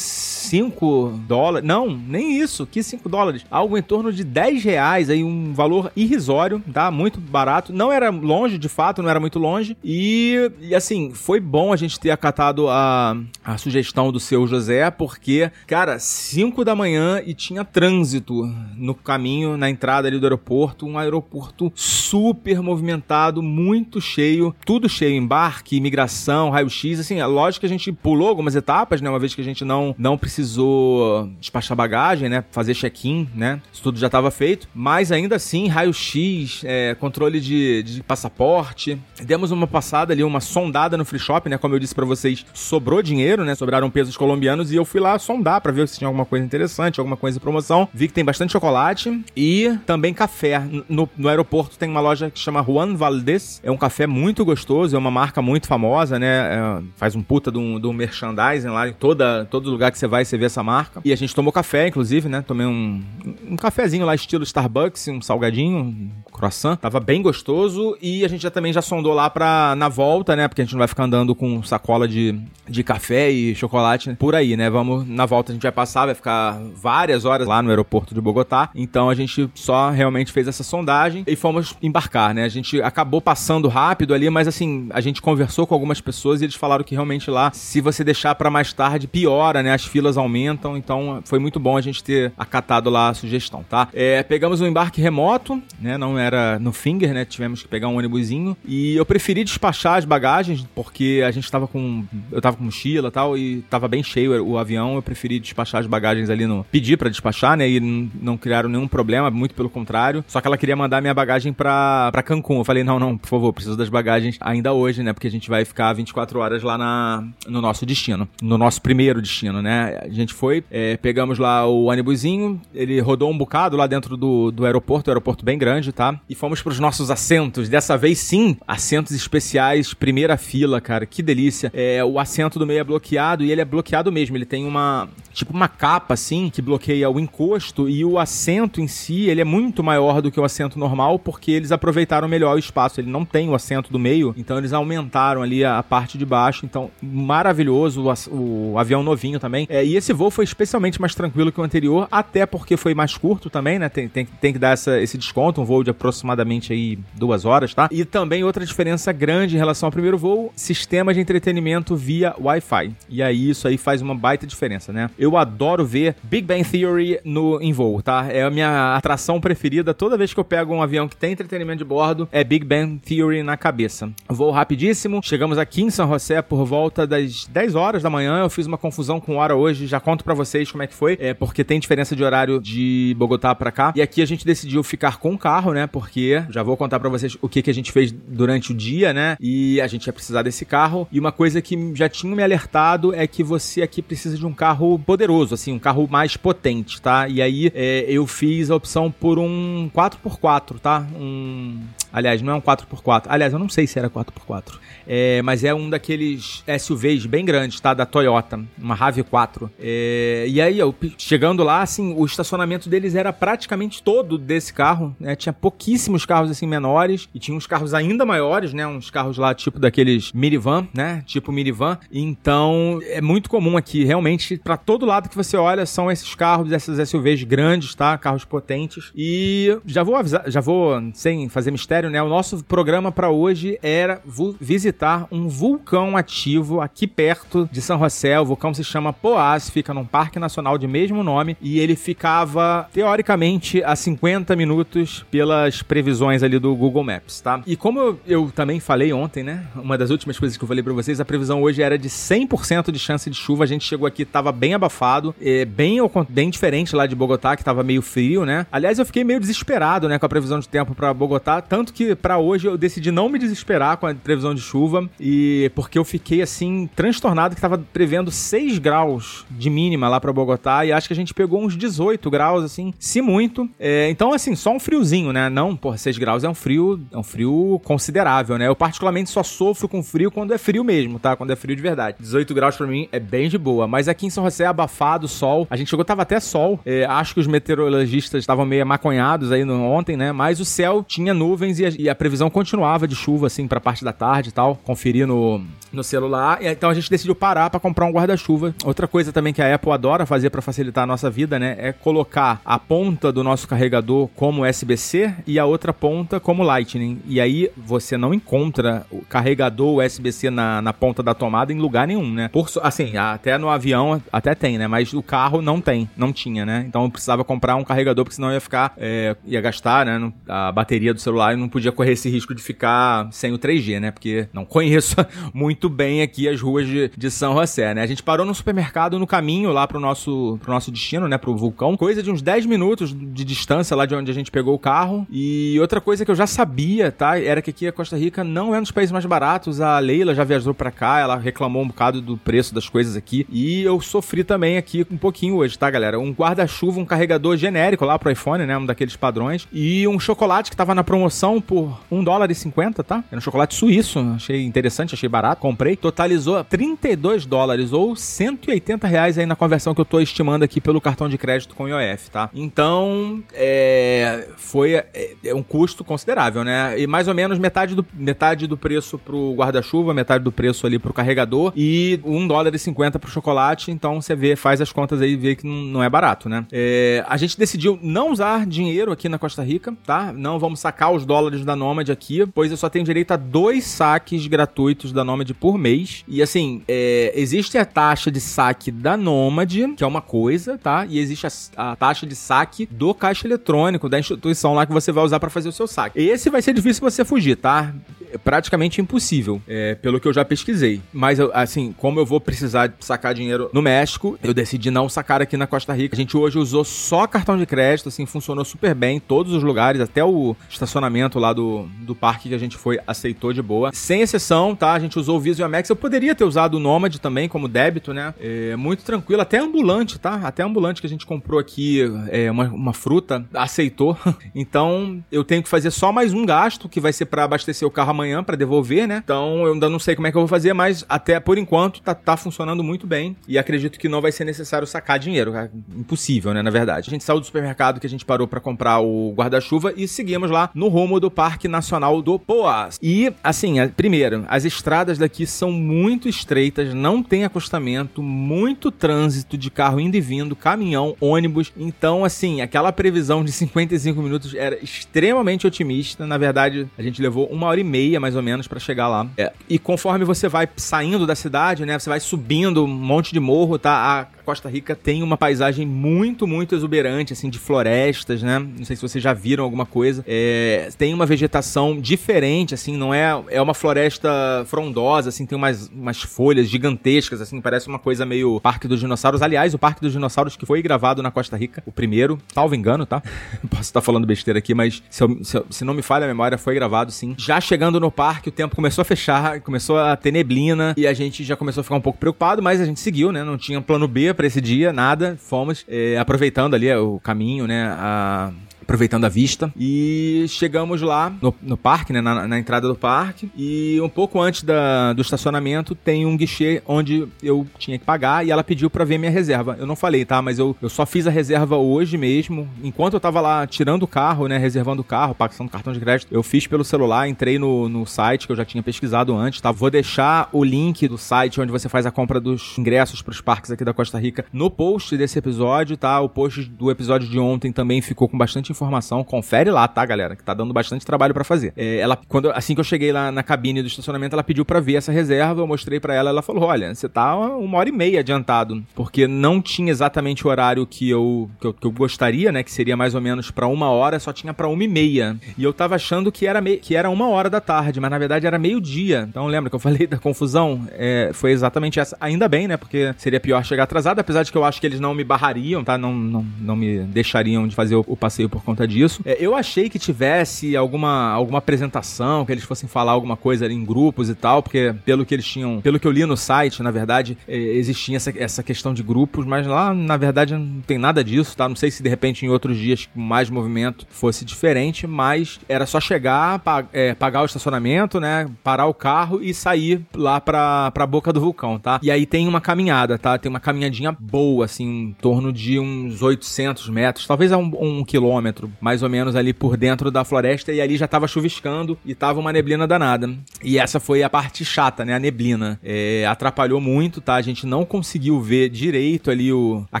5 0.42 1.20
dólares. 1.26 1.66
Não, 1.66 1.88
nem 1.88 2.38
isso. 2.38 2.66
Que 2.66 2.82
5 2.82 3.08
dólares? 3.08 3.44
Algo 3.50 3.78
em 3.78 3.82
torno 3.82 4.12
de 4.12 4.24
10 4.24 4.64
reais. 4.64 5.08
Aí 5.08 5.22
um 5.22 5.52
valor 5.52 5.90
irrisório, 5.96 6.62
tá? 6.72 6.90
Muito 6.90 7.20
barato. 7.20 7.72
Não 7.72 7.92
era 7.92 8.10
longe, 8.10 8.58
de 8.58 8.68
fato, 8.68 9.02
não 9.02 9.10
era 9.10 9.20
muito 9.20 9.38
longe. 9.38 9.76
E, 9.82 10.50
e, 10.60 10.74
assim, 10.74 11.12
foi 11.12 11.40
bom 11.40 11.72
a 11.72 11.76
gente 11.76 11.98
ter 11.98 12.10
acatado 12.10 12.68
a, 12.68 13.16
a 13.44 13.56
sugestão 13.56 14.10
do 14.10 14.20
seu 14.20 14.46
José, 14.46 14.90
porque, 14.90 15.50
cara, 15.66 15.98
5 15.98 16.64
da 16.64 16.74
manhã 16.74 17.22
e 17.24 17.34
tinha 17.34 17.64
trânsito 17.64 18.44
no 18.76 18.94
caminho, 18.94 19.56
na 19.56 19.70
entrada 19.70 20.08
ali 20.08 20.18
do 20.18 20.26
aeroporto. 20.26 20.86
Um 20.86 20.98
aeroporto 20.98 21.72
super 21.74 22.60
movimentado, 22.60 23.42
muito 23.42 24.00
cheio. 24.00 24.54
Tudo 24.64 24.88
cheio, 24.88 25.16
embarque, 25.16 25.76
imigração, 25.76 26.50
raio-x. 26.50 27.00
Assim, 27.00 27.20
é 27.20 27.26
lógico 27.26 27.60
que 27.60 27.66
a 27.66 27.68
gente 27.68 27.92
pulou 27.92 28.28
algumas 28.28 28.56
etapas, 28.56 29.00
né? 29.00 29.08
Uma 29.08 29.18
vez 29.18 29.34
que 29.34 29.40
a 29.40 29.44
gente 29.44 29.64
não, 29.64 29.94
não 29.98 30.18
precisou 30.32 31.28
despachar 31.38 31.76
bagagem, 31.76 32.28
né? 32.28 32.42
Fazer 32.50 32.74
check-in, 32.74 33.28
né? 33.34 33.60
Isso 33.70 33.82
tudo 33.82 33.98
já 33.98 34.06
estava 34.06 34.30
feito. 34.30 34.66
Mas 34.74 35.12
ainda 35.12 35.36
assim, 35.36 35.68
raio-x, 35.68 36.62
é, 36.64 36.96
controle 36.98 37.38
de, 37.38 37.82
de 37.82 38.02
passaporte. 38.02 38.98
Demos 39.22 39.50
uma 39.50 39.66
passada 39.66 40.14
ali, 40.14 40.24
uma 40.24 40.40
sondada 40.40 40.96
no 40.96 41.04
free 41.04 41.18
shop, 41.18 41.50
né? 41.50 41.58
Como 41.58 41.74
eu 41.74 41.78
disse 41.78 41.94
pra 41.94 42.06
vocês, 42.06 42.46
sobrou 42.54 43.02
dinheiro, 43.02 43.44
né? 43.44 43.54
Sobraram 43.54 43.90
pesos 43.90 44.16
colombianos 44.16 44.72
e 44.72 44.76
eu 44.76 44.86
fui 44.86 45.00
lá 45.00 45.18
sondar 45.18 45.60
pra 45.60 45.70
ver 45.70 45.86
se 45.86 45.98
tinha 45.98 46.08
alguma 46.08 46.24
coisa 46.24 46.44
interessante, 46.44 46.98
alguma 46.98 47.16
coisa 47.16 47.36
em 47.36 47.40
promoção. 47.40 47.86
Vi 47.92 48.08
que 48.08 48.14
tem 48.14 48.24
bastante 48.24 48.52
chocolate 48.52 49.22
e 49.36 49.78
também 49.84 50.14
café. 50.14 50.62
No, 50.88 51.08
no 51.16 51.28
aeroporto 51.28 51.76
tem 51.76 51.90
uma 51.90 52.00
loja 52.00 52.30
que 52.30 52.38
chama 52.38 52.62
Juan 52.62 52.96
Valdez. 52.96 53.60
É 53.62 53.70
um 53.70 53.76
café 53.76 54.06
muito 54.06 54.46
gostoso, 54.46 54.96
é 54.96 54.98
uma 54.98 55.10
marca 55.10 55.42
muito 55.42 55.66
famosa, 55.66 56.18
né? 56.18 56.56
É, 56.56 56.82
faz 56.96 57.14
um 57.14 57.22
puta 57.22 57.52
de 57.52 57.58
um 57.58 57.92
merchandising 57.92 58.68
lá 58.68 58.88
em 58.88 58.94
toda, 58.94 59.44
todo 59.50 59.70
lugar 59.70 59.92
que 59.92 59.98
você 59.98 60.06
vai, 60.06 60.21
você 60.24 60.38
vê 60.38 60.46
essa 60.46 60.62
marca. 60.62 61.00
E 61.04 61.12
a 61.12 61.16
gente 61.16 61.34
tomou 61.34 61.52
café, 61.52 61.88
inclusive, 61.88 62.28
né? 62.28 62.42
Tomei 62.42 62.66
um, 62.66 63.02
um 63.48 63.56
cafezinho 63.56 64.06
lá, 64.06 64.14
estilo 64.14 64.44
Starbucks, 64.44 65.08
um 65.08 65.20
salgadinho, 65.20 65.78
um 65.78 66.10
croissant. 66.32 66.76
Tava 66.76 67.00
bem 67.00 67.22
gostoso. 67.22 67.96
E 68.00 68.24
a 68.24 68.28
gente 68.28 68.42
já 68.42 68.50
também 68.50 68.72
já 68.72 68.82
sondou 68.82 69.14
lá 69.14 69.28
pra 69.30 69.74
na 69.76 69.88
volta, 69.88 70.34
né? 70.36 70.48
Porque 70.48 70.62
a 70.62 70.64
gente 70.64 70.72
não 70.72 70.78
vai 70.78 70.88
ficar 70.88 71.04
andando 71.04 71.34
com 71.34 71.62
sacola 71.62 72.06
de, 72.08 72.38
de 72.68 72.82
café 72.82 73.30
e 73.30 73.54
chocolate 73.54 74.14
por 74.14 74.34
aí, 74.34 74.56
né? 74.56 74.70
Vamos, 74.70 75.06
na 75.06 75.26
volta 75.26 75.52
a 75.52 75.54
gente 75.54 75.62
vai 75.62 75.72
passar, 75.72 76.06
vai 76.06 76.14
ficar 76.14 76.60
várias 76.74 77.24
horas 77.24 77.46
lá 77.46 77.62
no 77.62 77.70
aeroporto 77.70 78.14
de 78.14 78.20
Bogotá. 78.20 78.70
Então 78.74 79.08
a 79.08 79.14
gente 79.14 79.48
só 79.54 79.90
realmente 79.90 80.32
fez 80.32 80.48
essa 80.48 80.62
sondagem 80.62 81.24
e 81.26 81.36
fomos 81.36 81.76
embarcar, 81.82 82.34
né? 82.34 82.44
A 82.44 82.48
gente 82.48 82.80
acabou 82.82 83.20
passando 83.20 83.68
rápido 83.68 84.14
ali, 84.14 84.28
mas 84.30 84.48
assim, 84.48 84.88
a 84.90 85.00
gente 85.00 85.22
conversou 85.22 85.66
com 85.66 85.74
algumas 85.74 86.00
pessoas 86.00 86.40
e 86.40 86.44
eles 86.44 86.54
falaram 86.54 86.84
que 86.84 86.94
realmente 86.94 87.30
lá, 87.30 87.50
se 87.52 87.80
você 87.80 88.04
deixar 88.04 88.34
pra 88.34 88.50
mais 88.50 88.72
tarde, 88.72 89.06
piora, 89.06 89.62
né? 89.62 89.72
As 89.72 89.84
filas 89.84 90.11
aumentam. 90.16 90.76
Então 90.76 91.22
foi 91.24 91.38
muito 91.38 91.58
bom 91.58 91.76
a 91.76 91.80
gente 91.80 92.02
ter 92.02 92.32
acatado 92.36 92.90
lá 92.90 93.08
a 93.08 93.14
sugestão, 93.14 93.64
tá? 93.68 93.88
É, 93.92 94.22
pegamos 94.22 94.60
um 94.60 94.66
embarque 94.66 95.00
remoto, 95.00 95.60
né? 95.80 95.98
Não 95.98 96.18
era 96.18 96.58
no 96.58 96.72
Finger, 96.72 97.12
né? 97.12 97.24
Tivemos 97.24 97.62
que 97.62 97.68
pegar 97.68 97.88
um 97.88 97.96
ônibusinho. 97.96 98.56
E 98.64 98.96
eu 98.96 99.04
preferi 99.04 99.44
despachar 99.44 99.98
as 99.98 100.04
bagagens, 100.04 100.66
porque 100.74 101.22
a 101.26 101.30
gente 101.30 101.50
tava 101.50 101.66
com. 101.66 102.04
Eu 102.30 102.40
tava 102.40 102.56
com 102.56 102.64
mochila 102.64 103.08
e 103.08 103.10
tal, 103.10 103.38
e 103.38 103.62
tava 103.70 103.88
bem 103.88 104.02
cheio 104.02 104.44
o 104.44 104.58
avião. 104.58 104.94
Eu 104.96 105.02
preferi 105.02 105.38
despachar 105.38 105.80
as 105.80 105.86
bagagens 105.86 106.30
ali 106.30 106.46
no. 106.46 106.64
Pedir 106.70 106.96
pra 106.96 107.08
despachar, 107.08 107.56
né? 107.56 107.68
E 107.68 107.80
não 107.80 108.36
criaram 108.36 108.68
nenhum 108.68 108.88
problema, 108.88 109.30
muito 109.30 109.54
pelo 109.54 109.70
contrário. 109.70 110.24
Só 110.28 110.40
que 110.40 110.46
ela 110.46 110.56
queria 110.56 110.76
mandar 110.76 111.00
minha 111.00 111.14
bagagem 111.14 111.52
pra, 111.52 112.10
pra 112.12 112.22
Cancún. 112.22 112.58
Eu 112.58 112.64
falei, 112.64 112.84
não, 112.84 112.98
não, 112.98 113.16
por 113.16 113.28
favor, 113.28 113.52
preciso 113.52 113.76
das 113.76 113.88
bagagens 113.88 114.36
ainda 114.40 114.72
hoje, 114.72 115.02
né? 115.02 115.12
Porque 115.12 115.26
a 115.26 115.30
gente 115.30 115.48
vai 115.48 115.64
ficar 115.64 115.92
24 115.92 116.38
horas 116.38 116.62
lá 116.62 116.76
na, 116.76 117.24
no 117.46 117.60
nosso 117.60 117.84
destino. 117.86 118.28
No 118.40 118.58
nosso 118.58 118.80
primeiro 118.80 119.20
destino, 119.20 119.62
né? 119.62 120.01
A 120.04 120.08
gente 120.08 120.34
foi, 120.34 120.64
é, 120.70 120.96
pegamos 120.96 121.38
lá 121.38 121.66
o 121.66 121.84
ônibusinho, 121.84 122.60
ele 122.74 123.00
rodou 123.00 123.30
um 123.30 123.36
bocado 123.36 123.76
lá 123.76 123.86
dentro 123.86 124.16
do, 124.16 124.50
do 124.50 124.64
aeroporto, 124.64 125.10
um 125.10 125.12
aeroporto 125.12 125.44
bem 125.44 125.58
grande, 125.58 125.92
tá? 125.92 126.18
E 126.28 126.34
fomos 126.34 126.62
pros 126.62 126.78
nossos 126.78 127.10
assentos. 127.10 127.68
Dessa 127.68 127.96
vez, 127.96 128.18
sim, 128.18 128.56
assentos 128.66 129.12
especiais, 129.12 129.94
primeira 129.94 130.36
fila, 130.36 130.80
cara. 130.80 131.06
Que 131.06 131.22
delícia. 131.22 131.70
É, 131.74 132.04
o 132.04 132.18
assento 132.18 132.58
do 132.58 132.66
meio 132.66 132.80
é 132.80 132.84
bloqueado 132.84 133.44
e 133.44 133.50
ele 133.50 133.60
é 133.60 133.64
bloqueado 133.64 134.10
mesmo. 134.10 134.36
Ele 134.36 134.44
tem 134.44 134.66
uma, 134.66 135.08
tipo 135.32 135.52
uma 135.52 135.68
capa 135.68 136.14
assim 136.14 136.50
que 136.50 136.60
bloqueia 136.62 137.08
o 137.08 137.18
encosto 137.18 137.88
e 137.88 138.04
o 138.04 138.18
assento 138.18 138.80
em 138.80 138.88
si, 138.88 139.28
ele 139.28 139.40
é 139.40 139.44
muito 139.44 139.82
maior 139.82 140.20
do 140.20 140.30
que 140.30 140.40
o 140.40 140.44
assento 140.44 140.78
normal 140.78 141.18
porque 141.18 141.50
eles 141.50 141.72
aproveitaram 141.72 142.28
melhor 142.28 142.56
o 142.56 142.58
espaço. 142.58 143.00
Ele 143.00 143.10
não 143.10 143.24
tem 143.24 143.48
o 143.48 143.54
assento 143.54 143.92
do 143.92 143.98
meio, 143.98 144.34
então 144.36 144.58
eles 144.58 144.72
aumentaram 144.72 145.42
ali 145.42 145.64
a, 145.64 145.78
a 145.78 145.82
parte 145.82 146.18
de 146.18 146.24
baixo. 146.24 146.64
Então, 146.64 146.90
maravilhoso 147.02 148.02
o, 148.30 148.72
o 148.72 148.78
avião 148.78 149.02
novinho 149.02 149.38
também. 149.38 149.66
É, 149.68 149.84
e 149.92 149.96
esse 149.96 150.10
voo 150.14 150.30
foi 150.30 150.44
especialmente 150.44 150.98
mais 150.98 151.14
tranquilo 151.14 151.52
que 151.52 151.60
o 151.60 151.62
anterior, 151.62 152.08
até 152.10 152.46
porque 152.46 152.78
foi 152.78 152.94
mais 152.94 153.14
curto 153.14 153.50
também, 153.50 153.78
né? 153.78 153.90
Tem, 153.90 154.08
tem, 154.08 154.24
tem 154.24 154.50
que 154.50 154.58
dar 154.58 154.70
essa, 154.70 154.98
esse 154.98 155.18
desconto, 155.18 155.60
um 155.60 155.64
voo 155.66 155.84
de 155.84 155.90
aproximadamente 155.90 156.72
aí 156.72 156.98
duas 157.14 157.44
horas, 157.44 157.74
tá? 157.74 157.90
E 157.92 158.02
também 158.02 158.42
outra 158.42 158.64
diferença 158.64 159.12
grande 159.12 159.54
em 159.54 159.58
relação 159.58 159.88
ao 159.88 159.92
primeiro 159.92 160.16
voo, 160.16 160.50
sistema 160.56 161.12
de 161.12 161.20
entretenimento 161.20 161.94
via 161.94 162.34
Wi-Fi. 162.40 162.90
E 163.06 163.22
aí 163.22 163.50
isso 163.50 163.68
aí 163.68 163.76
faz 163.76 164.00
uma 164.00 164.14
baita 164.14 164.46
diferença, 164.46 164.94
né? 164.94 165.10
Eu 165.18 165.36
adoro 165.36 165.84
ver 165.84 166.16
Big 166.22 166.46
Bang 166.46 166.64
Theory 166.64 167.20
no 167.22 167.60
em 167.60 167.74
voo, 167.74 168.00
tá? 168.00 168.28
É 168.30 168.44
a 168.44 168.50
minha 168.50 168.96
atração 168.96 169.42
preferida. 169.42 169.92
Toda 169.92 170.16
vez 170.16 170.32
que 170.32 170.40
eu 170.40 170.44
pego 170.44 170.74
um 170.74 170.82
avião 170.82 171.06
que 171.06 171.16
tem 171.16 171.32
entretenimento 171.32 171.78
de 171.78 171.84
bordo, 171.84 172.26
é 172.32 172.42
Big 172.42 172.64
Bang 172.64 172.98
Theory 172.98 173.42
na 173.42 173.58
cabeça. 173.58 174.10
Voo 174.26 174.50
rapidíssimo. 174.50 175.20
Chegamos 175.22 175.58
aqui 175.58 175.82
em 175.82 175.90
São 175.90 176.08
José 176.08 176.40
por 176.40 176.64
volta 176.64 177.06
das 177.06 177.46
10 177.46 177.74
horas 177.74 178.02
da 178.02 178.08
manhã. 178.08 178.40
Eu 178.40 178.48
fiz 178.48 178.66
uma 178.66 178.78
confusão 178.78 179.20
com 179.20 179.36
hora 179.36 179.54
hoje, 179.54 179.71
já 179.74 180.00
conto 180.00 180.24
para 180.24 180.34
vocês 180.34 180.70
como 180.70 180.82
é 180.82 180.86
que 180.86 180.94
foi, 180.94 181.16
é 181.20 181.34
porque 181.34 181.64
tem 181.64 181.80
diferença 181.80 182.14
de 182.14 182.22
horário 182.22 182.60
de 182.60 183.14
Bogotá 183.18 183.54
para 183.54 183.70
cá. 183.70 183.92
E 183.94 184.02
aqui 184.02 184.22
a 184.22 184.26
gente 184.26 184.44
decidiu 184.44 184.82
ficar 184.82 185.18
com 185.18 185.34
o 185.34 185.38
carro, 185.38 185.72
né? 185.72 185.86
Porque 185.86 186.42
já 186.50 186.62
vou 186.62 186.76
contar 186.76 187.00
para 187.00 187.08
vocês 187.08 187.36
o 187.40 187.48
que 187.48 187.62
que 187.62 187.70
a 187.70 187.74
gente 187.74 187.92
fez 187.92 188.12
durante 188.12 188.72
o 188.72 188.74
dia, 188.74 189.12
né? 189.12 189.36
E 189.40 189.80
a 189.80 189.86
gente 189.86 190.06
ia 190.06 190.12
precisar 190.12 190.42
desse 190.42 190.64
carro. 190.64 191.08
E 191.10 191.18
uma 191.18 191.32
coisa 191.32 191.60
que 191.60 191.92
já 191.94 192.08
tinha 192.08 192.34
me 192.34 192.42
alertado 192.42 193.14
é 193.14 193.26
que 193.26 193.42
você 193.42 193.82
aqui 193.82 194.02
precisa 194.02 194.36
de 194.36 194.46
um 194.46 194.52
carro 194.52 194.98
poderoso, 194.98 195.54
assim, 195.54 195.72
um 195.72 195.78
carro 195.78 196.08
mais 196.10 196.36
potente, 196.36 197.00
tá? 197.00 197.28
E 197.28 197.40
aí 197.40 197.70
é, 197.74 198.04
eu 198.08 198.26
fiz 198.26 198.70
a 198.70 198.76
opção 198.76 199.10
por 199.10 199.38
um 199.38 199.90
4x4, 199.94 200.78
tá? 200.78 201.06
Um 201.14 201.80
Aliás, 202.12 202.42
não 202.42 202.52
é 202.52 202.56
um 202.56 202.60
4x4. 202.60 203.24
Aliás, 203.28 203.52
eu 203.52 203.58
não 203.58 203.68
sei 203.68 203.86
se 203.86 203.98
era 203.98 204.10
4x4. 204.10 204.74
É, 205.06 205.40
mas 205.42 205.64
é 205.64 205.74
um 205.74 205.88
daqueles 205.88 206.62
SUVs 206.78 207.26
bem 207.26 207.44
grandes, 207.44 207.80
tá? 207.80 207.94
Da 207.94 208.06
Toyota. 208.06 208.60
Uma 208.78 208.96
RAV4. 208.96 209.70
É, 209.78 210.46
e 210.48 210.60
aí, 210.60 210.78
eu, 210.78 210.94
chegando 211.16 211.62
lá, 211.62 211.82
assim, 211.82 212.14
o 212.16 212.24
estacionamento 212.24 212.88
deles 212.88 213.14
era 213.14 213.32
praticamente 213.32 214.02
todo 214.02 214.38
desse 214.38 214.72
carro. 214.72 215.14
Né? 215.18 215.34
Tinha 215.34 215.52
pouquíssimos 215.52 216.26
carros, 216.26 216.50
assim, 216.50 216.66
menores. 216.66 217.28
E 217.34 217.38
tinha 217.38 217.56
uns 217.56 217.66
carros 217.66 217.94
ainda 217.94 218.24
maiores, 218.24 218.72
né? 218.72 218.86
Uns 218.86 219.10
carros 219.10 219.38
lá, 219.38 219.54
tipo 219.54 219.78
daqueles 219.78 220.32
minivan, 220.32 220.86
né? 220.94 221.22
Tipo 221.26 221.50
minivan. 221.52 221.98
Então, 222.12 223.00
é 223.04 223.20
muito 223.20 223.48
comum 223.48 223.76
aqui. 223.76 224.04
Realmente, 224.04 224.56
para 224.58 224.76
todo 224.76 225.06
lado 225.06 225.28
que 225.28 225.36
você 225.36 225.56
olha, 225.56 225.86
são 225.86 226.10
esses 226.10 226.34
carros, 226.34 226.70
esses 226.70 227.08
SUVs 227.08 227.42
grandes, 227.44 227.94
tá? 227.94 228.16
Carros 228.18 228.44
potentes. 228.44 229.10
E 229.16 229.78
já 229.86 230.02
vou 230.02 230.16
avisar, 230.16 230.44
já 230.46 230.60
vou, 230.60 231.00
sem 231.14 231.48
fazer 231.48 231.70
mistério, 231.70 232.01
sério, 232.02 232.10
né? 232.10 232.22
O 232.22 232.28
nosso 232.28 232.64
programa 232.64 233.12
para 233.12 233.30
hoje 233.30 233.78
era 233.82 234.20
visitar 234.60 235.26
um 235.30 235.46
vulcão 235.46 236.16
ativo 236.16 236.80
aqui 236.80 237.06
perto 237.06 237.68
de 237.70 237.80
São 237.80 237.98
José. 237.98 238.40
O 238.40 238.44
vulcão 238.44 238.74
se 238.74 238.82
chama 238.82 239.12
Poás, 239.12 239.70
fica 239.70 239.94
num 239.94 240.04
parque 240.04 240.38
nacional 240.38 240.76
de 240.76 240.86
mesmo 240.88 241.22
nome 241.22 241.56
e 241.60 241.78
ele 241.78 241.94
ficava 241.94 242.88
teoricamente 242.92 243.82
a 243.84 243.94
50 243.94 244.56
minutos 244.56 245.24
pelas 245.30 245.82
previsões 245.82 246.42
ali 246.42 246.58
do 246.58 246.74
Google 246.74 247.04
Maps, 247.04 247.40
tá? 247.40 247.62
E 247.66 247.76
como 247.76 248.18
eu, 248.26 248.50
também 248.52 248.80
falei 248.80 249.12
ontem, 249.12 249.44
né? 249.44 249.66
Uma 249.76 249.96
das 249.96 250.10
últimas 250.10 250.38
coisas 250.38 250.56
que 250.58 250.64
eu 250.64 250.68
falei 250.68 250.82
para 250.82 250.92
vocês, 250.92 251.20
a 251.20 251.24
previsão 251.24 251.62
hoje 251.62 251.82
era 251.82 251.96
de 251.96 252.08
100% 252.08 252.90
de 252.90 252.98
chance 252.98 253.30
de 253.30 253.36
chuva. 253.36 253.64
A 253.64 253.66
gente 253.66 253.84
chegou 253.84 254.06
aqui, 254.06 254.24
tava 254.24 254.50
bem 254.50 254.74
abafado, 254.74 255.34
é, 255.40 255.64
bem, 255.64 255.98
bem 256.28 256.50
diferente 256.50 256.96
lá 256.96 257.06
de 257.06 257.14
Bogotá, 257.14 257.56
que 257.56 257.62
tava 257.62 257.84
meio 257.84 258.02
frio, 258.02 258.44
né? 258.44 258.66
Aliás, 258.72 258.98
eu 258.98 259.06
fiquei 259.06 259.22
meio 259.22 259.38
desesperado, 259.38 260.08
né, 260.08 260.18
com 260.18 260.26
a 260.26 260.28
previsão 260.28 260.58
de 260.58 260.68
tempo 260.68 260.94
para 260.94 261.12
Bogotá, 261.12 261.60
tanto 261.60 261.91
tanto 261.92 261.94
que 261.94 262.14
para 262.16 262.38
hoje 262.38 262.66
eu 262.66 262.76
decidi 262.76 263.12
não 263.12 263.28
me 263.28 263.38
desesperar 263.38 263.98
com 263.98 264.06
a 264.06 264.14
previsão 264.14 264.54
de 264.54 264.60
chuva 264.60 265.08
e 265.20 265.70
porque 265.74 265.98
eu 265.98 266.04
fiquei 266.04 266.42
assim 266.42 266.88
transtornado 266.96 267.54
que 267.54 267.60
tava 267.60 267.78
prevendo 267.92 268.30
6 268.30 268.78
graus 268.78 269.44
de 269.50 269.68
mínima 269.68 270.08
lá 270.08 270.18
para 270.18 270.32
Bogotá 270.32 270.84
e 270.84 270.92
acho 270.92 271.06
que 271.06 271.12
a 271.12 271.16
gente 271.16 271.34
pegou 271.34 271.62
uns 271.62 271.76
18 271.76 272.30
graus 272.30 272.64
assim, 272.64 272.92
se 272.98 273.20
muito. 273.20 273.68
É, 273.78 274.08
então 274.10 274.32
assim, 274.32 274.56
só 274.56 274.72
um 274.72 274.80
friozinho, 274.80 275.32
né? 275.32 275.48
Não, 275.50 275.76
porra, 275.76 275.98
6 275.98 276.18
graus 276.18 276.42
é 276.42 276.48
um 276.48 276.54
frio, 276.54 277.00
é 277.12 277.18
um 277.18 277.22
frio 277.22 277.80
considerável, 277.84 278.56
né? 278.56 278.66
Eu 278.66 278.74
particularmente 278.74 279.30
só 279.30 279.42
sofro 279.42 279.88
com 279.88 280.02
frio 280.02 280.30
quando 280.30 280.54
é 280.54 280.58
frio 280.58 280.82
mesmo, 280.82 281.18
tá? 281.18 281.36
Quando 281.36 281.50
é 281.50 281.56
frio 281.56 281.76
de 281.76 281.82
verdade. 281.82 282.16
18 282.18 282.54
graus 282.54 282.76
para 282.76 282.86
mim 282.86 283.08
é 283.12 283.20
bem 283.20 283.48
de 283.48 283.58
boa, 283.58 283.86
mas 283.86 284.08
aqui 284.08 284.26
em 284.26 284.30
São 284.30 284.44
José 284.44 284.64
é 284.64 284.66
abafado, 284.66 285.28
sol. 285.28 285.66
A 285.68 285.76
gente 285.76 285.90
chegou 285.90 286.04
tava 286.04 286.22
até 286.22 286.40
sol. 286.40 286.80
É, 286.84 287.04
acho 287.04 287.34
que 287.34 287.40
os 287.40 287.46
meteorologistas 287.46 288.40
estavam 288.40 288.64
meio 288.64 288.86
maconhados 288.86 289.52
aí 289.52 289.64
no, 289.64 289.82
ontem, 289.82 290.16
né? 290.16 290.32
Mas 290.32 290.60
o 290.60 290.64
céu 290.64 291.04
tinha 291.06 291.34
nuvens 291.34 291.81
e 291.82 291.86
a, 291.86 291.92
e 291.98 292.08
a 292.08 292.14
previsão 292.14 292.48
continuava 292.50 293.06
de 293.06 293.14
chuva, 293.14 293.46
assim, 293.46 293.66
pra 293.66 293.80
parte 293.80 294.04
da 294.04 294.12
tarde 294.12 294.50
e 294.50 294.52
tal. 294.52 294.76
Conferi 294.76 295.26
no, 295.26 295.62
no 295.92 296.02
celular. 296.02 296.58
Então 296.62 296.90
a 296.90 296.94
gente 296.94 297.10
decidiu 297.10 297.34
parar 297.34 297.70
para 297.70 297.80
comprar 297.80 298.06
um 298.06 298.12
guarda-chuva. 298.12 298.74
Outra 298.84 299.06
coisa 299.06 299.32
também 299.32 299.52
que 299.52 299.60
a 299.60 299.74
Apple 299.74 299.90
adora 299.92 300.26
fazer 300.26 300.50
para 300.50 300.62
facilitar 300.62 301.04
a 301.04 301.06
nossa 301.06 301.30
vida, 301.30 301.58
né? 301.58 301.76
É 301.78 301.92
colocar 301.92 302.60
a 302.64 302.78
ponta 302.78 303.32
do 303.32 303.44
nosso 303.44 303.68
carregador 303.68 304.28
como 304.34 304.66
USB-C 304.66 305.34
e 305.46 305.58
a 305.58 305.64
outra 305.64 305.92
ponta 305.92 306.40
como 306.40 306.62
Lightning. 306.62 307.20
E 307.26 307.40
aí 307.40 307.70
você 307.76 308.16
não 308.16 308.32
encontra 308.32 309.06
o 309.10 309.22
carregador 309.22 310.02
USB-C 310.02 310.50
na, 310.50 310.80
na 310.80 310.92
ponta 310.92 311.22
da 311.22 311.34
tomada 311.34 311.72
em 311.72 311.78
lugar 311.78 312.06
nenhum, 312.06 312.32
né? 312.32 312.48
Por, 312.48 312.68
assim, 312.82 313.16
até 313.16 313.58
no 313.58 313.68
avião 313.68 314.22
até 314.32 314.54
tem, 314.54 314.78
né? 314.78 314.86
Mas 314.86 315.12
o 315.12 315.22
carro 315.22 315.60
não 315.60 315.80
tem, 315.80 316.08
não 316.16 316.32
tinha, 316.32 316.64
né? 316.64 316.84
Então 316.86 317.10
precisava 317.10 317.44
comprar 317.44 317.76
um 317.76 317.84
carregador, 317.84 318.24
porque 318.24 318.36
senão 318.36 318.52
ia 318.52 318.60
ficar, 318.60 318.92
é, 318.96 319.36
ia 319.44 319.60
gastar, 319.60 320.06
né? 320.06 320.32
A 320.48 320.72
bateria 320.72 321.12
do 321.12 321.20
celular 321.20 321.54
e 321.54 321.56
não 321.56 321.68
podia 321.72 321.90
correr 321.90 322.12
esse 322.12 322.28
risco 322.28 322.54
de 322.54 322.62
ficar 322.62 323.28
sem 323.32 323.52
o 323.52 323.58
3G, 323.58 323.98
né? 323.98 324.10
Porque 324.10 324.46
não 324.52 324.64
conheço 324.64 325.16
muito 325.52 325.88
bem 325.88 326.22
aqui 326.22 326.48
as 326.48 326.60
ruas 326.60 326.86
de, 326.86 327.10
de 327.16 327.30
São 327.30 327.56
José, 327.56 327.94
né? 327.94 328.02
A 328.02 328.06
gente 328.06 328.22
parou 328.22 328.46
no 328.46 328.54
supermercado 328.54 329.18
no 329.18 329.26
caminho 329.26 329.72
lá 329.72 329.88
pro 329.88 329.98
nosso, 329.98 330.58
pro 330.62 330.72
nosso 330.72 330.90
destino, 330.90 331.26
né? 331.26 331.38
Pro 331.38 331.56
vulcão. 331.56 331.96
Coisa 331.96 332.22
de 332.22 332.30
uns 332.30 332.42
10 332.42 332.66
minutos 332.66 333.14
de 333.14 333.44
distância 333.44 333.96
lá 333.96 334.06
de 334.06 334.14
onde 334.14 334.30
a 334.30 334.34
gente 334.34 334.50
pegou 334.50 334.74
o 334.74 334.78
carro. 334.78 335.26
E 335.30 335.78
outra 335.80 336.00
coisa 336.00 336.24
que 336.24 336.30
eu 336.30 336.34
já 336.34 336.46
sabia, 336.46 337.10
tá? 337.10 337.40
Era 337.40 337.62
que 337.62 337.70
aqui 337.70 337.86
a 337.86 337.92
Costa 337.92 338.16
Rica 338.16 338.44
não 338.44 338.74
é 338.74 338.78
um 338.78 338.82
dos 338.82 338.90
países 338.90 339.12
mais 339.12 339.24
baratos. 339.24 339.80
A 339.80 339.98
Leila 339.98 340.34
já 340.34 340.44
viajou 340.44 340.74
pra 340.74 340.90
cá, 340.90 341.18
ela 341.18 341.36
reclamou 341.36 341.82
um 341.82 341.88
bocado 341.88 342.20
do 342.20 342.36
preço 342.36 342.74
das 342.74 342.88
coisas 342.88 343.16
aqui. 343.16 343.46
E 343.50 343.82
eu 343.82 344.00
sofri 344.00 344.44
também 344.44 344.76
aqui 344.76 345.06
um 345.10 345.16
pouquinho 345.16 345.56
hoje, 345.56 345.78
tá, 345.78 345.90
galera? 345.90 346.18
Um 346.18 346.32
guarda-chuva, 346.32 347.00
um 347.00 347.04
carregador 347.04 347.56
genérico 347.56 348.04
lá 348.04 348.18
pro 348.18 348.30
iPhone, 348.30 348.66
né? 348.66 348.76
Um 348.76 348.84
daqueles 348.84 349.16
padrões. 349.16 349.66
E 349.72 350.06
um 350.06 350.20
chocolate 350.20 350.70
que 350.70 350.76
tava 350.76 350.94
na 350.94 351.04
promoção 351.04 351.60
por 351.62 352.00
1 352.10 352.24
dólar 352.24 352.50
e 352.50 352.54
50, 352.54 353.02
tá? 353.02 353.24
Era 353.30 353.38
um 353.38 353.40
chocolate 353.40 353.74
suíço. 353.74 354.18
Achei 354.34 354.64
interessante, 354.64 355.14
achei 355.14 355.28
barato. 355.28 355.60
Comprei. 355.60 355.96
Totalizou 355.96 356.62
32 356.64 357.46
dólares 357.46 357.92
ou 357.92 358.14
180 358.16 359.06
reais 359.06 359.38
aí 359.38 359.46
na 359.46 359.56
conversão 359.56 359.94
que 359.94 360.00
eu 360.00 360.04
tô 360.04 360.20
estimando 360.20 360.62
aqui 360.62 360.80
pelo 360.80 361.00
cartão 361.00 361.28
de 361.28 361.38
crédito 361.38 361.74
com 361.74 361.88
IOF, 361.88 362.30
tá? 362.30 362.50
Então, 362.54 363.42
é, 363.54 364.48
foi 364.56 364.94
é, 364.94 365.34
é 365.44 365.54
um 365.54 365.62
custo 365.62 366.04
considerável, 366.04 366.64
né? 366.64 366.98
E 366.98 367.06
mais 367.06 367.28
ou 367.28 367.34
menos 367.34 367.58
metade 367.58 367.94
do, 367.94 368.04
metade 368.12 368.66
do 368.66 368.76
preço 368.76 369.18
pro 369.18 369.54
guarda-chuva, 369.54 370.12
metade 370.12 370.44
do 370.44 370.52
preço 370.52 370.86
ali 370.86 370.98
pro 370.98 371.12
carregador 371.12 371.72
e 371.76 372.20
1 372.24 372.46
dólar 372.46 372.74
e 372.74 372.78
50 372.78 373.18
pro 373.18 373.30
chocolate. 373.30 373.90
Então, 373.90 374.20
você 374.20 374.34
vê, 374.34 374.56
faz 374.56 374.80
as 374.80 374.92
contas 374.92 375.20
aí 375.20 375.32
e 375.32 375.36
vê 375.36 375.56
que 375.56 375.66
não 375.66 376.02
é 376.02 376.10
barato, 376.10 376.48
né? 376.48 376.66
É, 376.70 377.24
a 377.28 377.36
gente 377.36 377.58
decidiu 377.58 377.98
não 378.02 378.30
usar 378.32 378.66
dinheiro 378.66 379.12
aqui 379.12 379.28
na 379.28 379.38
Costa 379.38 379.62
Rica, 379.62 379.94
tá? 380.04 380.32
Não 380.32 380.58
vamos 380.58 380.80
sacar 380.80 381.12
os 381.12 381.24
dólares 381.24 381.41
da 381.50 381.76
Nomad 381.76 382.08
aqui, 382.10 382.44
pois 382.46 382.70
eu 382.70 382.76
só 382.76 382.88
tenho 382.88 383.04
direito 383.04 383.32
a 383.32 383.36
dois 383.36 383.84
saques 383.84 384.46
gratuitos 384.46 385.12
da 385.12 385.24
Nomad 385.24 385.50
por 385.52 385.78
mês. 385.78 386.24
E 386.26 386.42
assim, 386.42 386.82
é, 386.88 387.32
existe 387.34 387.76
a 387.78 387.84
taxa 387.84 388.30
de 388.30 388.40
saque 388.40 388.90
da 388.90 389.16
Nomad, 389.16 389.94
que 389.96 390.04
é 390.04 390.06
uma 390.06 390.22
coisa, 390.22 390.78
tá? 390.78 391.06
E 391.08 391.18
existe 391.18 391.46
a, 391.46 391.92
a, 391.92 391.96
taxa 391.96 392.26
de 392.26 392.34
saque 392.34 392.88
do 392.90 393.14
caixa 393.14 393.46
eletrônico 393.46 394.08
da 394.08 394.18
instituição 394.18 394.74
lá 394.74 394.86
que 394.86 394.92
você 394.92 395.12
vai 395.12 395.24
usar 395.24 395.38
para 395.38 395.50
fazer 395.50 395.68
o 395.68 395.72
seu 395.72 395.86
saque. 395.86 396.20
Esse 396.20 396.50
vai 396.50 396.62
ser 396.62 396.72
difícil 396.72 397.00
você 397.00 397.24
fugir, 397.24 397.56
tá? 397.56 397.92
Praticamente 398.38 399.00
impossível, 399.00 399.60
é, 399.66 399.94
pelo 399.94 400.20
que 400.20 400.28
eu 400.28 400.32
já 400.32 400.44
pesquisei. 400.44 401.00
Mas, 401.12 401.38
assim, 401.52 401.94
como 401.96 402.20
eu 402.20 402.26
vou 402.26 402.40
precisar 402.40 402.92
sacar 403.00 403.34
dinheiro 403.34 403.70
no 403.72 403.82
México, 403.82 404.38
eu 404.42 404.54
decidi 404.54 404.90
não 404.90 405.08
sacar 405.08 405.42
aqui 405.42 405.56
na 405.56 405.66
Costa 405.66 405.92
Rica. 405.92 406.14
A 406.14 406.18
gente 406.18 406.36
hoje 406.36 406.58
usou 406.58 406.84
só 406.84 407.26
cartão 407.26 407.56
de 407.56 407.66
crédito, 407.66 408.08
assim, 408.08 408.26
funcionou 408.26 408.64
super 408.64 408.94
bem 408.94 409.16
em 409.16 409.20
todos 409.20 409.52
os 409.52 409.62
lugares, 409.62 410.00
até 410.00 410.24
o 410.24 410.56
estacionamento 410.68 411.38
lá 411.38 411.52
do, 411.52 411.88
do 412.00 412.14
parque 412.14 412.48
que 412.48 412.54
a 412.54 412.58
gente 412.58 412.76
foi 412.76 412.98
aceitou 413.06 413.52
de 413.52 413.62
boa. 413.62 413.90
Sem 413.92 414.22
exceção, 414.22 414.74
tá? 414.74 414.92
A 414.92 414.98
gente 414.98 415.18
usou 415.18 415.36
o 415.36 415.40
Visa 415.40 415.60
e 415.60 415.62
o 415.62 415.66
Amex. 415.66 415.88
Eu 415.88 415.96
poderia 415.96 416.34
ter 416.34 416.44
usado 416.44 416.74
o 416.74 416.80
Nômade 416.80 417.20
também 417.20 417.48
como 417.48 417.68
débito, 417.68 418.12
né? 418.12 418.34
É, 418.40 418.76
muito 418.76 419.04
tranquilo, 419.04 419.42
até 419.42 419.58
ambulante, 419.58 420.18
tá? 420.18 420.40
Até 420.44 420.62
ambulante 420.62 421.00
que 421.00 421.06
a 421.06 421.10
gente 421.10 421.26
comprou 421.26 421.58
aqui, 421.58 422.00
é, 422.28 422.50
uma, 422.50 422.64
uma 422.68 422.92
fruta, 422.92 423.44
aceitou. 423.54 424.16
então, 424.54 425.22
eu 425.30 425.44
tenho 425.44 425.62
que 425.62 425.68
fazer 425.68 425.90
só 425.90 426.12
mais 426.12 426.32
um 426.32 426.44
gasto, 426.44 426.88
que 426.88 427.00
vai 427.00 427.12
ser 427.12 427.26
para 427.26 427.44
abastecer 427.44 427.86
o 427.86 427.90
carro 427.90 428.10
amanhã, 428.10 428.21
para 428.44 428.56
devolver, 428.56 429.06
né? 429.06 429.20
Então, 429.22 429.66
eu 429.66 429.72
ainda 429.74 429.88
não 429.88 429.98
sei 429.98 430.14
como 430.14 430.26
é 430.26 430.30
que 430.30 430.36
eu 430.36 430.42
vou 430.42 430.48
fazer, 430.48 430.72
mas 430.72 431.04
até 431.08 431.38
por 431.40 431.58
enquanto 431.58 432.00
tá, 432.00 432.14
tá 432.14 432.36
funcionando 432.36 432.82
muito 432.82 433.06
bem. 433.06 433.36
E 433.46 433.58
acredito 433.58 433.98
que 433.98 434.08
não 434.08 434.20
vai 434.20 434.32
ser 434.32 434.44
necessário 434.44 434.86
sacar 434.86 435.18
dinheiro. 435.18 435.54
É 435.54 435.70
impossível, 435.96 436.52
né? 436.52 436.62
Na 436.62 436.70
verdade. 436.70 437.08
A 437.08 437.10
gente 437.10 437.24
saiu 437.24 437.40
do 437.40 437.46
supermercado 437.46 438.00
que 438.00 438.06
a 438.06 438.10
gente 438.10 438.24
parou 438.24 438.46
para 438.46 438.60
comprar 438.60 439.00
o 439.00 439.32
guarda-chuva 439.34 439.92
e 439.96 440.06
seguimos 440.06 440.50
lá 440.50 440.70
no 440.74 440.88
rumo 440.88 441.18
do 441.18 441.30
Parque 441.30 441.68
Nacional 441.68 442.20
do 442.22 442.38
Poás. 442.38 442.98
E, 443.02 443.32
assim, 443.42 443.74
primeiro, 443.96 444.44
as 444.48 444.64
estradas 444.64 445.18
daqui 445.18 445.46
são 445.46 445.70
muito 445.70 446.28
estreitas, 446.28 446.94
não 446.94 447.22
tem 447.22 447.44
acostamento, 447.44 448.22
muito 448.22 448.90
trânsito 448.90 449.56
de 449.56 449.70
carro 449.70 450.00
indo 450.00 450.16
e 450.16 450.20
vindo, 450.20 450.54
caminhão, 450.54 451.16
ônibus. 451.20 451.72
Então, 451.76 452.24
assim, 452.24 452.60
aquela 452.60 452.92
previsão 452.92 453.44
de 453.44 453.52
55 453.52 454.20
minutos 454.22 454.54
era 454.54 454.78
extremamente 454.82 455.66
otimista. 455.66 456.26
Na 456.26 456.38
verdade, 456.38 456.88
a 456.96 457.02
gente 457.02 457.20
levou 457.20 457.46
uma 457.46 457.66
hora 457.66 457.80
e 457.80 457.84
meia, 457.84 458.11
mais 458.20 458.36
ou 458.36 458.42
menos, 458.42 458.66
para 458.66 458.78
chegar 458.78 459.08
lá. 459.08 459.26
É. 459.36 459.52
E 459.68 459.78
conforme 459.78 460.24
você 460.24 460.48
vai 460.48 460.68
saindo 460.76 461.26
da 461.26 461.34
cidade, 461.34 461.84
né? 461.86 461.98
Você 461.98 462.08
vai 462.08 462.20
subindo 462.20 462.84
um 462.84 462.88
monte 462.88 463.32
de 463.32 463.40
morro, 463.40 463.78
tá? 463.78 463.92
A 463.92 464.41
Costa 464.44 464.68
Rica 464.68 464.94
tem 464.94 465.22
uma 465.22 465.36
paisagem 465.36 465.86
muito, 465.86 466.46
muito 466.46 466.74
exuberante, 466.74 467.32
assim, 467.32 467.48
de 467.48 467.58
florestas, 467.58 468.42
né? 468.42 468.58
Não 468.58 468.84
sei 468.84 468.96
se 468.96 469.02
vocês 469.02 469.22
já 469.22 469.32
viram 469.32 469.64
alguma 469.64 469.86
coisa. 469.86 470.24
É, 470.26 470.88
tem 470.98 471.14
uma 471.14 471.26
vegetação 471.26 471.98
diferente, 472.00 472.74
assim, 472.74 472.96
não 472.96 473.12
é. 473.12 473.42
É 473.48 473.60
uma 473.60 473.74
floresta 473.74 474.30
frondosa, 474.66 475.28
assim, 475.28 475.46
tem 475.46 475.56
umas, 475.56 475.88
umas 475.88 476.22
folhas 476.22 476.68
gigantescas, 476.68 477.40
assim, 477.40 477.60
parece 477.60 477.88
uma 477.88 477.98
coisa 477.98 478.26
meio 478.26 478.60
Parque 478.60 478.88
dos 478.88 479.00
Dinossauros. 479.00 479.42
Aliás, 479.42 479.74
o 479.74 479.78
Parque 479.78 480.00
dos 480.00 480.12
Dinossauros 480.12 480.56
que 480.56 480.66
foi 480.66 480.82
gravado 480.82 481.22
na 481.22 481.30
Costa 481.30 481.56
Rica, 481.56 481.82
o 481.86 481.92
primeiro, 481.92 482.38
salvo 482.52 482.74
engano, 482.74 483.06
tá? 483.06 483.22
Posso 483.70 483.82
estar 483.82 484.00
falando 484.00 484.26
besteira 484.26 484.58
aqui, 484.58 484.74
mas 484.74 485.02
se, 485.08 485.22
eu, 485.22 485.38
se, 485.44 485.56
eu, 485.56 485.66
se 485.70 485.84
não 485.84 485.94
me 485.94 486.02
falha 486.02 486.24
a 486.24 486.28
memória, 486.28 486.58
foi 486.58 486.74
gravado 486.74 487.10
sim. 487.10 487.34
Já 487.38 487.60
chegando 487.60 488.00
no 488.00 488.10
parque, 488.10 488.48
o 488.48 488.52
tempo 488.52 488.74
começou 488.74 489.02
a 489.02 489.04
fechar, 489.04 489.60
começou 489.60 489.98
a 489.98 490.16
ter 490.16 490.32
neblina 490.32 490.94
e 490.96 491.06
a 491.06 491.12
gente 491.12 491.44
já 491.44 491.56
começou 491.56 491.80
a 491.80 491.84
ficar 491.84 491.96
um 491.96 492.00
pouco 492.00 492.18
preocupado, 492.18 492.62
mas 492.62 492.80
a 492.80 492.84
gente 492.84 493.00
seguiu, 493.00 493.32
né? 493.32 493.44
Não 493.44 493.56
tinha 493.56 493.80
plano 493.80 494.08
B 494.08 494.31
para 494.34 494.46
esse 494.46 494.60
dia, 494.60 494.92
nada. 494.92 495.36
Fomos 495.38 495.84
é, 495.88 496.18
aproveitando 496.18 496.74
ali 496.74 496.92
o 496.94 497.20
caminho, 497.20 497.66
né? 497.66 497.86
A, 497.98 498.52
aproveitando 498.82 499.24
a 499.24 499.28
vista. 499.28 499.72
E 499.76 500.44
chegamos 500.48 501.00
lá 501.00 501.32
no, 501.40 501.54
no 501.62 501.76
parque, 501.76 502.12
né, 502.12 502.20
na, 502.20 502.46
na, 502.46 502.58
entrada 502.58 502.86
do 502.86 502.94
parque. 502.94 503.50
E 503.56 504.00
um 504.00 504.08
pouco 504.08 504.40
antes 504.40 504.62
da, 504.62 505.12
do 505.12 505.22
estacionamento 505.22 505.94
tem 505.94 506.26
um 506.26 506.36
guichê 506.36 506.82
onde 506.86 507.26
eu 507.42 507.66
tinha 507.78 507.98
que 507.98 508.04
pagar 508.04 508.46
e 508.46 508.50
ela 508.50 508.62
pediu 508.62 508.90
para 508.90 509.04
ver 509.04 509.18
minha 509.18 509.30
reserva. 509.30 509.76
Eu 509.78 509.86
não 509.86 509.96
falei, 509.96 510.24
tá? 510.24 510.42
Mas 510.42 510.58
eu, 510.58 510.76
eu 510.80 510.88
só 510.88 511.06
fiz 511.06 511.26
a 511.26 511.30
reserva 511.30 511.76
hoje 511.76 512.16
mesmo. 512.16 512.68
Enquanto 512.82 513.14
eu 513.14 513.20
tava 513.20 513.40
lá 513.40 513.66
tirando 513.66 514.02
o 514.02 514.06
carro, 514.06 514.46
né, 514.46 514.58
reservando 514.58 515.02
o 515.02 515.04
carro, 515.04 515.34
passando 515.34 515.70
cartão 515.70 515.92
de 515.92 516.00
crédito, 516.00 516.32
eu 516.32 516.42
fiz 516.42 516.66
pelo 516.66 516.84
celular, 516.84 517.28
entrei 517.28 517.58
no, 517.58 517.88
no 517.88 518.06
site 518.06 518.46
que 518.46 518.52
eu 518.52 518.56
já 518.56 518.64
tinha 518.64 518.82
pesquisado 518.82 519.34
antes, 519.34 519.60
tá? 519.60 519.72
Vou 519.72 519.90
deixar 519.90 520.48
o 520.52 520.64
link 520.64 521.06
do 521.08 521.18
site 521.18 521.60
onde 521.60 521.72
você 521.72 521.88
faz 521.88 522.06
a 522.06 522.10
compra 522.10 522.40
dos 522.40 522.76
ingressos 522.78 523.22
para 523.22 523.32
os 523.32 523.40
parques 523.40 523.70
aqui 523.70 523.84
da 523.84 523.92
Costa 523.92 524.18
Rica 524.18 524.44
no 524.52 524.70
post 524.70 525.16
desse 525.16 525.38
episódio, 525.38 525.96
tá? 525.96 526.20
O 526.20 526.28
post 526.28 526.64
do 526.64 526.90
episódio 526.90 527.28
de 527.28 527.38
ontem 527.38 527.72
também 527.72 528.00
ficou 528.00 528.28
com 528.28 528.36
bastante 528.36 528.71
informação 528.72 529.22
confere 529.22 529.70
lá, 529.70 529.86
tá, 529.86 530.04
galera? 530.04 530.36
Que 530.36 530.42
tá 530.42 530.52
dando 530.54 530.72
bastante 530.72 531.06
trabalho 531.06 531.32
para 531.32 531.44
fazer. 531.44 531.72
É, 531.76 531.98
ela, 531.98 532.18
quando, 532.28 532.50
assim 532.50 532.74
que 532.74 532.80
eu 532.80 532.84
cheguei 532.84 533.12
lá 533.12 533.30
na 533.30 533.42
cabine 533.42 533.82
do 533.82 533.88
estacionamento, 533.88 534.34
ela 534.34 534.42
pediu 534.42 534.64
para 534.64 534.80
ver 534.80 534.96
essa 534.96 535.12
reserva, 535.12 535.60
eu 535.60 535.66
mostrei 535.66 536.00
para 536.00 536.14
ela, 536.14 536.30
ela 536.30 536.42
falou: 536.42 536.64
olha, 536.64 536.94
você 536.94 537.08
tá 537.08 537.36
uma 537.36 537.78
hora 537.78 537.88
e 537.88 537.92
meia 537.92 538.20
adiantado, 538.20 538.82
porque 538.94 539.26
não 539.26 539.60
tinha 539.60 539.90
exatamente 539.90 540.46
o 540.46 540.50
horário 540.50 540.86
que 540.86 541.08
eu, 541.08 541.50
que 541.60 541.66
eu, 541.66 541.74
que 541.74 541.86
eu 541.86 541.90
gostaria, 541.90 542.50
né? 542.50 542.62
Que 542.62 542.72
seria 542.72 542.96
mais 542.96 543.14
ou 543.14 543.20
menos 543.20 543.50
para 543.50 543.66
uma 543.66 543.90
hora, 543.90 544.18
só 544.18 544.32
tinha 544.32 544.52
para 544.52 544.68
uma 544.68 544.82
e 544.82 544.88
meia. 544.88 545.36
E 545.56 545.64
eu 545.64 545.72
tava 545.72 545.94
achando 545.94 546.32
que 546.32 546.46
era, 546.46 546.62
que 546.62 546.96
era 546.96 547.08
uma 547.08 547.28
hora 547.28 547.48
da 547.48 547.60
tarde, 547.60 548.00
mas 548.00 548.10
na 548.10 548.18
verdade 548.18 548.46
era 548.46 548.58
meio-dia. 548.58 549.26
Então 549.28 549.46
lembra 549.46 549.70
que 549.70 549.76
eu 549.76 549.80
falei 549.80 550.06
da 550.06 550.18
confusão? 550.18 550.86
É, 550.92 551.30
foi 551.32 551.52
exatamente 551.52 552.00
essa. 552.00 552.16
Ainda 552.20 552.48
bem, 552.48 552.66
né? 552.66 552.76
Porque 552.76 553.14
seria 553.16 553.40
pior 553.40 553.64
chegar 553.64 553.84
atrasado, 553.84 554.18
apesar 554.18 554.42
de 554.42 554.50
que 554.50 554.58
eu 554.58 554.64
acho 554.64 554.80
que 554.80 554.86
eles 554.86 555.00
não 555.00 555.14
me 555.14 555.24
barrariam, 555.24 555.84
tá? 555.84 555.96
Não, 555.98 556.14
não, 556.14 556.46
não 556.60 556.76
me 556.76 557.00
deixariam 557.00 557.66
de 557.66 557.74
fazer 557.74 557.96
o, 557.96 558.04
o 558.06 558.16
passeio 558.16 558.48
por 558.48 558.61
conta 558.62 558.86
disso. 558.86 559.22
É, 559.24 559.36
eu 559.40 559.54
achei 559.54 559.88
que 559.88 559.98
tivesse 559.98 560.76
alguma, 560.76 561.30
alguma 561.30 561.58
apresentação, 561.58 562.44
que 562.44 562.52
eles 562.52 562.64
fossem 562.64 562.88
falar 562.88 563.12
alguma 563.12 563.36
coisa 563.36 563.66
em 563.66 563.84
grupos 563.84 564.28
e 564.28 564.34
tal, 564.34 564.62
porque 564.62 564.94
pelo 565.04 565.24
que 565.24 565.34
eles 565.34 565.46
tinham, 565.46 565.80
pelo 565.80 565.98
que 565.98 566.06
eu 566.06 566.10
li 566.10 566.24
no 566.24 566.36
site, 566.36 566.82
na 566.82 566.90
verdade, 566.90 567.36
é, 567.46 567.56
existia 567.56 568.16
essa, 568.16 568.32
essa 568.36 568.62
questão 568.62 568.94
de 568.94 569.02
grupos, 569.02 569.44
mas 569.44 569.66
lá, 569.66 569.92
na 569.94 570.16
verdade, 570.16 570.54
não 570.54 570.80
tem 570.86 570.98
nada 570.98 571.22
disso, 571.22 571.56
tá? 571.56 571.68
Não 571.68 571.76
sei 571.76 571.90
se 571.90 572.02
de 572.02 572.08
repente 572.08 572.44
em 572.44 572.48
outros 572.48 572.76
dias 572.76 573.08
mais 573.14 573.50
movimento 573.50 574.06
fosse 574.10 574.44
diferente, 574.44 575.06
mas 575.06 575.60
era 575.68 575.86
só 575.86 576.00
chegar, 576.00 576.58
pag 576.60 576.88
é, 576.92 577.14
pagar 577.14 577.42
o 577.42 577.46
estacionamento, 577.46 578.20
né? 578.20 578.48
Parar 578.62 578.86
o 578.86 578.94
carro 578.94 579.40
e 579.42 579.54
sair 579.54 580.00
lá 580.14 580.40
pra, 580.40 580.90
pra 580.90 581.06
boca 581.06 581.32
do 581.32 581.40
vulcão, 581.40 581.78
tá? 581.78 582.00
E 582.02 582.10
aí 582.10 582.26
tem 582.26 582.48
uma 582.48 582.60
caminhada, 582.60 583.18
tá? 583.18 583.38
Tem 583.38 583.50
uma 583.50 583.60
caminhadinha 583.60 584.16
boa, 584.18 584.64
assim, 584.64 584.84
em 584.84 585.12
torno 585.12 585.52
de 585.52 585.78
uns 585.78 586.22
800 586.22 586.88
metros, 586.88 587.26
talvez 587.26 587.52
um, 587.52 587.70
um 587.80 588.04
quilômetro, 588.04 588.51
mais 588.80 589.02
ou 589.02 589.08
menos 589.08 589.36
ali 589.36 589.52
por 589.52 589.76
dentro 589.76 590.10
da 590.10 590.24
floresta, 590.24 590.72
e 590.72 590.80
ali 590.80 590.96
já 590.96 591.06
tava 591.06 591.26
chuviscando 591.28 591.98
e 592.04 592.14
tava 592.14 592.40
uma 592.40 592.52
neblina 592.52 592.86
danada. 592.86 593.30
E 593.62 593.78
essa 593.78 594.00
foi 594.00 594.22
a 594.22 594.30
parte 594.30 594.64
chata, 594.64 595.04
né? 595.04 595.14
A 595.14 595.18
neblina. 595.18 595.78
É, 595.82 596.26
atrapalhou 596.26 596.80
muito, 596.80 597.20
tá? 597.20 597.34
A 597.34 597.42
gente 597.42 597.66
não 597.66 597.84
conseguiu 597.84 598.40
ver 598.40 598.68
direito 598.68 599.30
ali 599.30 599.52
o, 599.52 599.84
a 599.90 600.00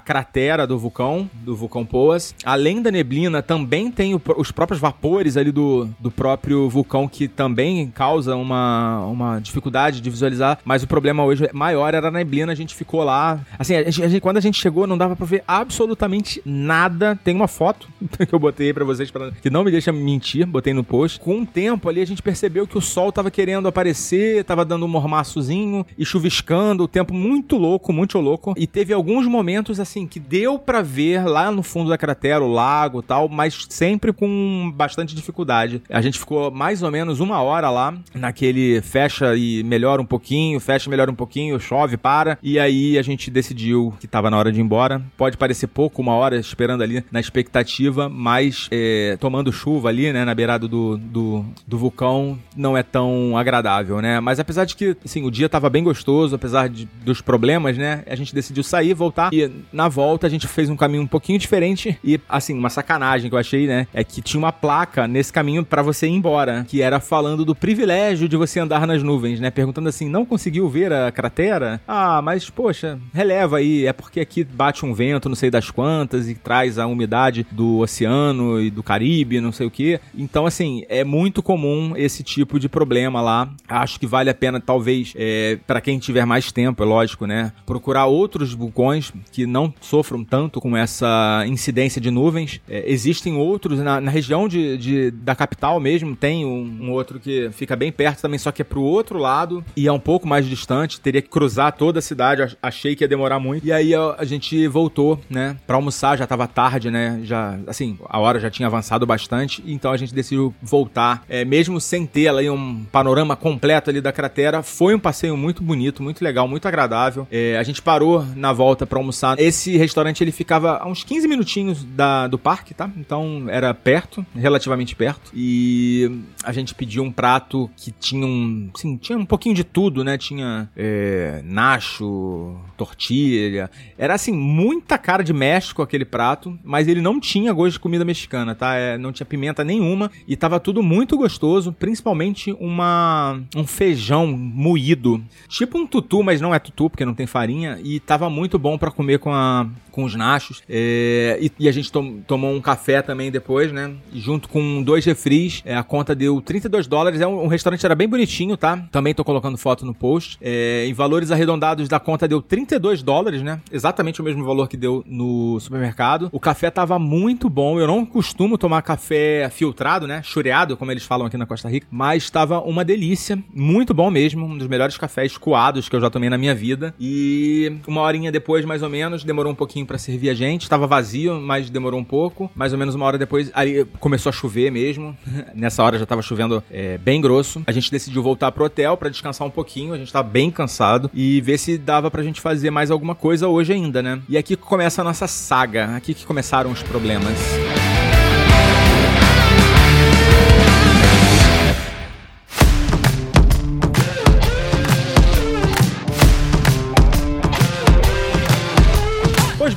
cratera 0.00 0.66
do 0.66 0.78
vulcão, 0.78 1.28
do 1.34 1.56
vulcão 1.56 1.84
Poas. 1.84 2.34
Além 2.44 2.80
da 2.82 2.90
neblina, 2.90 3.42
também 3.42 3.90
tem 3.90 4.14
o, 4.14 4.22
os 4.36 4.50
próprios 4.50 4.80
vapores 4.80 5.36
ali 5.36 5.52
do, 5.52 5.88
do 5.98 6.10
próprio 6.10 6.68
vulcão 6.68 7.06
que 7.08 7.28
também 7.28 7.88
causa 7.88 8.36
uma, 8.36 9.04
uma 9.06 9.38
dificuldade 9.38 10.00
de 10.00 10.10
visualizar, 10.10 10.58
mas 10.64 10.82
o 10.82 10.86
problema 10.86 11.24
hoje 11.24 11.48
maior 11.52 11.94
era 11.94 12.08
a 12.08 12.10
neblina, 12.10 12.52
a 12.52 12.54
gente 12.54 12.74
ficou 12.74 13.02
lá. 13.02 13.40
Assim, 13.58 13.74
a 13.74 13.82
gente, 13.84 14.02
a 14.02 14.08
gente, 14.08 14.20
quando 14.20 14.36
a 14.36 14.40
gente 14.40 14.60
chegou, 14.60 14.86
não 14.86 14.98
dava 14.98 15.16
pra 15.16 15.26
ver 15.26 15.44
absolutamente 15.46 16.42
nada. 16.44 17.18
Tem 17.22 17.34
uma 17.34 17.48
foto 17.48 17.88
que 18.28 18.34
eu 18.34 18.38
botei 18.42 18.74
pra 18.74 18.84
vocês, 18.84 19.10
pra, 19.10 19.30
que 19.30 19.48
não 19.48 19.64
me 19.64 19.70
deixa 19.70 19.92
mentir, 19.92 20.46
botei 20.46 20.74
no 20.74 20.84
post. 20.84 21.18
Com 21.20 21.42
o 21.42 21.46
tempo 21.46 21.88
ali, 21.88 22.00
a 22.00 22.06
gente 22.06 22.22
percebeu 22.22 22.66
que 22.66 22.76
o 22.76 22.80
sol 22.80 23.12
tava 23.12 23.30
querendo 23.30 23.68
aparecer, 23.68 24.44
tava 24.44 24.64
dando 24.64 24.84
um 24.84 24.88
mormaçozinho 24.88 25.86
e 25.96 26.04
chuviscando, 26.04 26.84
o 26.84 26.88
tempo 26.88 27.14
muito 27.14 27.56
louco, 27.56 27.92
muito 27.92 28.18
louco. 28.18 28.54
E 28.56 28.66
teve 28.66 28.92
alguns 28.92 29.26
momentos, 29.26 29.78
assim, 29.78 30.06
que 30.06 30.18
deu 30.18 30.58
para 30.58 30.82
ver 30.82 31.24
lá 31.24 31.50
no 31.50 31.62
fundo 31.62 31.88
da 31.88 31.96
cratera, 31.96 32.42
o 32.42 32.52
lago 32.52 33.00
e 33.00 33.02
tal, 33.02 33.28
mas 33.28 33.66
sempre 33.68 34.12
com 34.12 34.72
bastante 34.74 35.14
dificuldade. 35.14 35.82
A 35.88 36.02
gente 36.02 36.18
ficou 36.18 36.50
mais 36.50 36.82
ou 36.82 36.90
menos 36.90 37.20
uma 37.20 37.40
hora 37.40 37.70
lá, 37.70 37.94
naquele 38.14 38.80
fecha 38.82 39.36
e 39.36 39.62
melhora 39.62 40.02
um 40.02 40.06
pouquinho, 40.06 40.58
fecha 40.58 40.88
e 40.88 40.90
melhora 40.90 41.10
um 41.10 41.14
pouquinho, 41.14 41.60
chove, 41.60 41.96
para. 41.96 42.38
E 42.42 42.58
aí 42.58 42.98
a 42.98 43.02
gente 43.02 43.30
decidiu 43.30 43.94
que 44.00 44.08
tava 44.08 44.30
na 44.30 44.36
hora 44.36 44.50
de 44.50 44.58
ir 44.58 44.62
embora. 44.62 45.00
Pode 45.16 45.36
parecer 45.36 45.68
pouco, 45.68 46.02
uma 46.02 46.14
hora 46.14 46.36
esperando 46.36 46.82
ali 46.82 47.04
na 47.10 47.20
expectativa, 47.20 48.08
mas 48.08 48.31
é, 48.70 49.16
tomando 49.20 49.52
chuva 49.52 49.88
ali, 49.88 50.12
né, 50.12 50.24
na 50.24 50.34
beirada 50.34 50.68
do, 50.68 50.96
do, 50.96 51.44
do, 51.66 51.78
vulcão, 51.78 52.38
não 52.56 52.76
é 52.76 52.82
tão 52.82 53.36
agradável, 53.36 54.00
né? 54.00 54.20
Mas 54.20 54.38
apesar 54.38 54.64
de 54.64 54.76
que, 54.76 54.96
assim, 55.04 55.24
o 55.24 55.30
dia 55.30 55.48
tava 55.48 55.68
bem 55.68 55.82
gostoso, 55.82 56.34
apesar 56.34 56.68
de, 56.68 56.88
dos 57.04 57.20
problemas, 57.20 57.76
né, 57.76 58.02
a 58.06 58.14
gente 58.14 58.34
decidiu 58.34 58.62
sair, 58.62 58.94
voltar, 58.94 59.32
e 59.32 59.50
na 59.72 59.88
volta 59.88 60.26
a 60.26 60.30
gente 60.30 60.46
fez 60.46 60.70
um 60.70 60.76
caminho 60.76 61.02
um 61.02 61.06
pouquinho 61.06 61.38
diferente, 61.38 61.98
e, 62.04 62.20
assim, 62.28 62.56
uma 62.56 62.70
sacanagem 62.70 63.28
que 63.28 63.34
eu 63.34 63.40
achei, 63.40 63.66
né, 63.66 63.86
é 63.92 64.04
que 64.04 64.22
tinha 64.22 64.38
uma 64.38 64.52
placa 64.52 65.06
nesse 65.06 65.32
caminho 65.32 65.64
para 65.64 65.82
você 65.82 66.06
ir 66.06 66.12
embora, 66.12 66.64
que 66.68 66.80
era 66.80 67.00
falando 67.00 67.44
do 67.44 67.54
privilégio 67.54 68.28
de 68.28 68.36
você 68.36 68.60
andar 68.60 68.86
nas 68.86 69.02
nuvens, 69.02 69.40
né, 69.40 69.50
perguntando 69.50 69.88
assim, 69.88 70.08
não 70.08 70.24
conseguiu 70.24 70.68
ver 70.68 70.92
a 70.92 71.10
cratera? 71.10 71.80
Ah, 71.86 72.20
mas, 72.22 72.48
poxa, 72.48 72.98
releva 73.12 73.58
aí, 73.58 73.86
é 73.86 73.92
porque 73.92 74.20
aqui 74.20 74.44
bate 74.44 74.84
um 74.84 74.94
vento, 74.94 75.28
não 75.28 75.36
sei 75.36 75.50
das 75.50 75.70
quantas, 75.70 76.28
e 76.28 76.34
traz 76.34 76.78
a 76.78 76.86
umidade 76.86 77.46
do 77.50 77.78
oceano, 77.78 78.21
e 78.60 78.70
do 78.70 78.82
Caribe, 78.82 79.40
não 79.40 79.52
sei 79.52 79.66
o 79.66 79.70
que. 79.70 80.00
Então, 80.14 80.46
assim, 80.46 80.84
é 80.88 81.04
muito 81.04 81.42
comum 81.42 81.94
esse 81.96 82.22
tipo 82.22 82.58
de 82.58 82.68
problema 82.68 83.20
lá. 83.20 83.50
Acho 83.68 83.98
que 83.98 84.06
vale 84.06 84.30
a 84.30 84.34
pena, 84.34 84.60
talvez, 84.60 85.12
é, 85.16 85.58
para 85.66 85.80
quem 85.80 85.98
tiver 85.98 86.24
mais 86.24 86.52
tempo, 86.52 86.82
é 86.82 86.86
lógico, 86.86 87.26
né? 87.26 87.52
Procurar 87.66 88.06
outros 88.06 88.52
vulcões 88.52 89.12
que 89.30 89.46
não 89.46 89.72
sofram 89.80 90.24
tanto 90.24 90.60
com 90.60 90.76
essa 90.76 91.44
incidência 91.46 92.00
de 92.00 92.10
nuvens. 92.10 92.60
É, 92.68 92.84
existem 92.90 93.34
outros 93.34 93.78
na, 93.80 94.00
na 94.00 94.10
região 94.10 94.48
de, 94.48 94.76
de, 94.76 95.10
da 95.10 95.34
capital 95.34 95.80
mesmo, 95.80 96.14
tem 96.14 96.44
um, 96.44 96.78
um, 96.82 96.90
outro 96.90 97.18
que 97.18 97.50
fica 97.52 97.74
bem 97.76 97.90
perto 97.90 98.22
também, 98.22 98.38
só 98.38 98.52
que 98.52 98.62
é 98.62 98.64
pro 98.64 98.82
outro 98.82 99.18
lado 99.18 99.64
e 99.76 99.86
é 99.86 99.92
um 99.92 100.00
pouco 100.00 100.26
mais 100.26 100.46
distante. 100.46 101.00
Teria 101.00 101.22
que 101.22 101.28
cruzar 101.28 101.72
toda 101.72 101.98
a 101.98 102.02
cidade, 102.02 102.56
achei 102.62 102.94
que 102.94 103.04
ia 103.04 103.08
demorar 103.08 103.38
muito. 103.38 103.66
E 103.66 103.72
aí 103.72 103.94
a, 103.94 104.16
a 104.18 104.24
gente 104.24 104.66
voltou, 104.68 105.20
né, 105.28 105.56
pra 105.66 105.76
almoçar, 105.76 106.16
já 106.16 106.26
tava 106.26 106.46
tarde, 106.46 106.90
né? 106.90 107.20
Já, 107.22 107.58
assim, 107.66 107.98
a 108.12 108.18
hora 108.18 108.38
já 108.38 108.50
tinha 108.50 108.66
avançado 108.66 109.06
bastante, 109.06 109.64
então 109.66 109.90
a 109.90 109.96
gente 109.96 110.12
decidiu 110.12 110.54
voltar, 110.60 111.24
é, 111.30 111.46
mesmo 111.46 111.80
sem 111.80 112.04
ter 112.04 112.28
ali 112.28 112.50
um 112.50 112.84
panorama 112.92 113.34
completo 113.34 113.88
ali 113.88 114.02
da 114.02 114.12
cratera. 114.12 114.62
Foi 114.62 114.94
um 114.94 114.98
passeio 114.98 115.34
muito 115.34 115.62
bonito, 115.62 116.02
muito 116.02 116.22
legal, 116.22 116.46
muito 116.46 116.68
agradável. 116.68 117.26
É, 117.30 117.56
a 117.56 117.62
gente 117.62 117.80
parou 117.80 118.22
na 118.36 118.52
volta 118.52 118.86
para 118.86 118.98
almoçar. 118.98 119.40
Esse 119.40 119.78
restaurante 119.78 120.22
ele 120.22 120.30
ficava 120.30 120.76
a 120.76 120.86
uns 120.86 121.02
15 121.02 121.26
minutinhos 121.26 121.84
da, 121.84 122.26
do 122.28 122.38
parque, 122.38 122.74
tá? 122.74 122.90
Então 122.98 123.46
era 123.48 123.72
perto, 123.72 124.26
relativamente 124.34 124.94
perto. 124.94 125.32
E 125.34 126.20
a 126.44 126.52
gente 126.52 126.74
pediu 126.74 127.02
um 127.02 127.10
prato 127.10 127.70
que 127.76 127.90
tinha 127.92 128.26
um, 128.26 128.68
sim, 128.74 128.98
tinha 128.98 129.16
um 129.16 129.24
pouquinho 129.24 129.54
de 129.54 129.64
tudo, 129.64 130.04
né? 130.04 130.18
Tinha 130.18 130.68
é, 130.76 131.40
nacho, 131.46 132.56
tortilha. 132.76 133.70
Era 133.96 134.14
assim 134.14 134.32
muita 134.32 134.98
cara 134.98 135.24
de 135.24 135.32
México 135.32 135.80
aquele 135.80 136.04
prato, 136.04 136.58
mas 136.62 136.88
ele 136.88 137.00
não 137.00 137.18
tinha 137.18 137.52
gosto 137.54 137.72
de 137.72 137.80
comida 137.80 138.01
mexicana, 138.04 138.54
tá? 138.54 138.74
É, 138.74 138.98
não 138.98 139.12
tinha 139.12 139.26
pimenta 139.26 139.64
nenhuma 139.64 140.10
e 140.26 140.36
tava 140.36 140.60
tudo 140.60 140.82
muito 140.82 141.16
gostoso, 141.16 141.72
principalmente 141.72 142.54
uma 142.58 143.40
um 143.56 143.66
feijão 143.66 144.26
moído, 144.26 145.22
tipo 145.48 145.78
um 145.78 145.86
tutu, 145.86 146.22
mas 146.22 146.40
não 146.40 146.54
é 146.54 146.58
tutu 146.58 146.90
porque 146.90 147.04
não 147.04 147.14
tem 147.14 147.26
farinha 147.26 147.78
e 147.82 148.00
tava 148.00 148.28
muito 148.28 148.58
bom 148.58 148.78
para 148.78 148.90
comer 148.90 149.18
com 149.18 149.32
a 149.32 149.66
com 149.92 150.02
os 150.04 150.16
nachos. 150.16 150.62
É, 150.68 151.38
e, 151.40 151.52
e, 151.60 151.68
a 151.68 151.72
gente 151.72 151.92
tom, 151.92 152.20
tomou 152.26 152.52
um 152.52 152.60
café 152.60 153.02
também 153.02 153.30
depois, 153.30 153.70
né? 153.70 153.92
Junto 154.12 154.48
com 154.48 154.82
dois 154.82 155.04
refris. 155.04 155.62
É, 155.64 155.76
a 155.76 155.84
conta 155.84 156.14
deu 156.14 156.40
32 156.40 156.86
dólares. 156.88 157.20
É 157.20 157.26
um, 157.26 157.44
um, 157.44 157.46
restaurante 157.46 157.84
era 157.84 157.94
bem 157.94 158.08
bonitinho, 158.08 158.56
tá? 158.56 158.82
Também 158.90 159.14
tô 159.14 159.22
colocando 159.22 159.56
foto 159.56 159.84
no 159.84 159.94
post. 159.94 160.38
É, 160.40 160.86
em 160.86 160.92
valores 160.94 161.30
arredondados 161.30 161.88
da 161.88 162.00
conta 162.00 162.26
deu 162.26 162.42
32 162.42 163.02
dólares, 163.02 163.42
né? 163.42 163.60
Exatamente 163.70 164.20
o 164.20 164.24
mesmo 164.24 164.44
valor 164.44 164.66
que 164.66 164.76
deu 164.76 165.04
no 165.06 165.60
supermercado. 165.60 166.30
O 166.32 166.40
café 166.40 166.70
tava 166.70 166.98
muito 166.98 167.48
bom. 167.50 167.78
Eu 167.82 167.88
não 167.88 168.06
costumo 168.06 168.56
tomar 168.56 168.80
café 168.82 169.50
filtrado, 169.50 170.06
né? 170.06 170.22
Chureado, 170.22 170.76
como 170.76 170.92
eles 170.92 171.02
falam 171.02 171.26
aqui 171.26 171.36
na 171.36 171.44
Costa 171.44 171.68
Rica. 171.68 171.84
Mas 171.90 172.22
estava 172.22 172.60
uma 172.60 172.84
delícia. 172.84 173.36
Muito 173.52 173.92
bom 173.92 174.08
mesmo. 174.08 174.46
Um 174.46 174.56
dos 174.56 174.68
melhores 174.68 174.96
cafés 174.96 175.36
coados 175.36 175.88
que 175.88 175.96
eu 175.96 176.00
já 176.00 176.08
tomei 176.08 176.30
na 176.30 176.38
minha 176.38 176.54
vida. 176.54 176.94
E 177.00 177.78
uma 177.84 178.02
horinha 178.02 178.30
depois, 178.30 178.64
mais 178.64 178.84
ou 178.84 178.88
menos, 178.88 179.24
demorou 179.24 179.50
um 179.50 179.54
pouquinho 179.56 179.84
para 179.84 179.98
servir 179.98 180.30
a 180.30 180.34
gente. 180.34 180.68
Tava 180.68 180.86
vazio, 180.86 181.40
mas 181.40 181.70
demorou 181.70 181.98
um 181.98 182.04
pouco. 182.04 182.48
Mais 182.54 182.72
ou 182.72 182.78
menos 182.78 182.94
uma 182.94 183.04
hora 183.04 183.18
depois, 183.18 183.50
aí 183.52 183.84
começou 183.98 184.30
a 184.30 184.32
chover 184.32 184.70
mesmo. 184.70 185.16
Nessa 185.52 185.82
hora 185.82 185.98
já 185.98 186.06
tava 186.06 186.22
chovendo 186.22 186.62
é, 186.70 186.96
bem 186.98 187.20
grosso. 187.20 187.64
A 187.66 187.72
gente 187.72 187.90
decidiu 187.90 188.22
voltar 188.22 188.52
pro 188.52 188.64
hotel 188.64 188.96
para 188.96 189.08
descansar 189.08 189.44
um 189.44 189.50
pouquinho. 189.50 189.92
A 189.92 189.98
gente 189.98 190.12
tava 190.12 190.28
bem 190.28 190.52
cansado 190.52 191.10
e 191.12 191.40
ver 191.40 191.58
se 191.58 191.76
dava 191.76 192.12
pra 192.12 192.22
gente 192.22 192.40
fazer 192.40 192.70
mais 192.70 192.92
alguma 192.92 193.16
coisa 193.16 193.48
hoje 193.48 193.72
ainda, 193.72 194.00
né? 194.00 194.22
E 194.28 194.38
aqui 194.38 194.54
começa 194.54 195.00
a 195.00 195.04
nossa 195.04 195.26
saga. 195.26 195.96
Aqui 195.96 196.14
que 196.14 196.24
começaram 196.24 196.70
os 196.70 196.80
problemas. 196.80 197.36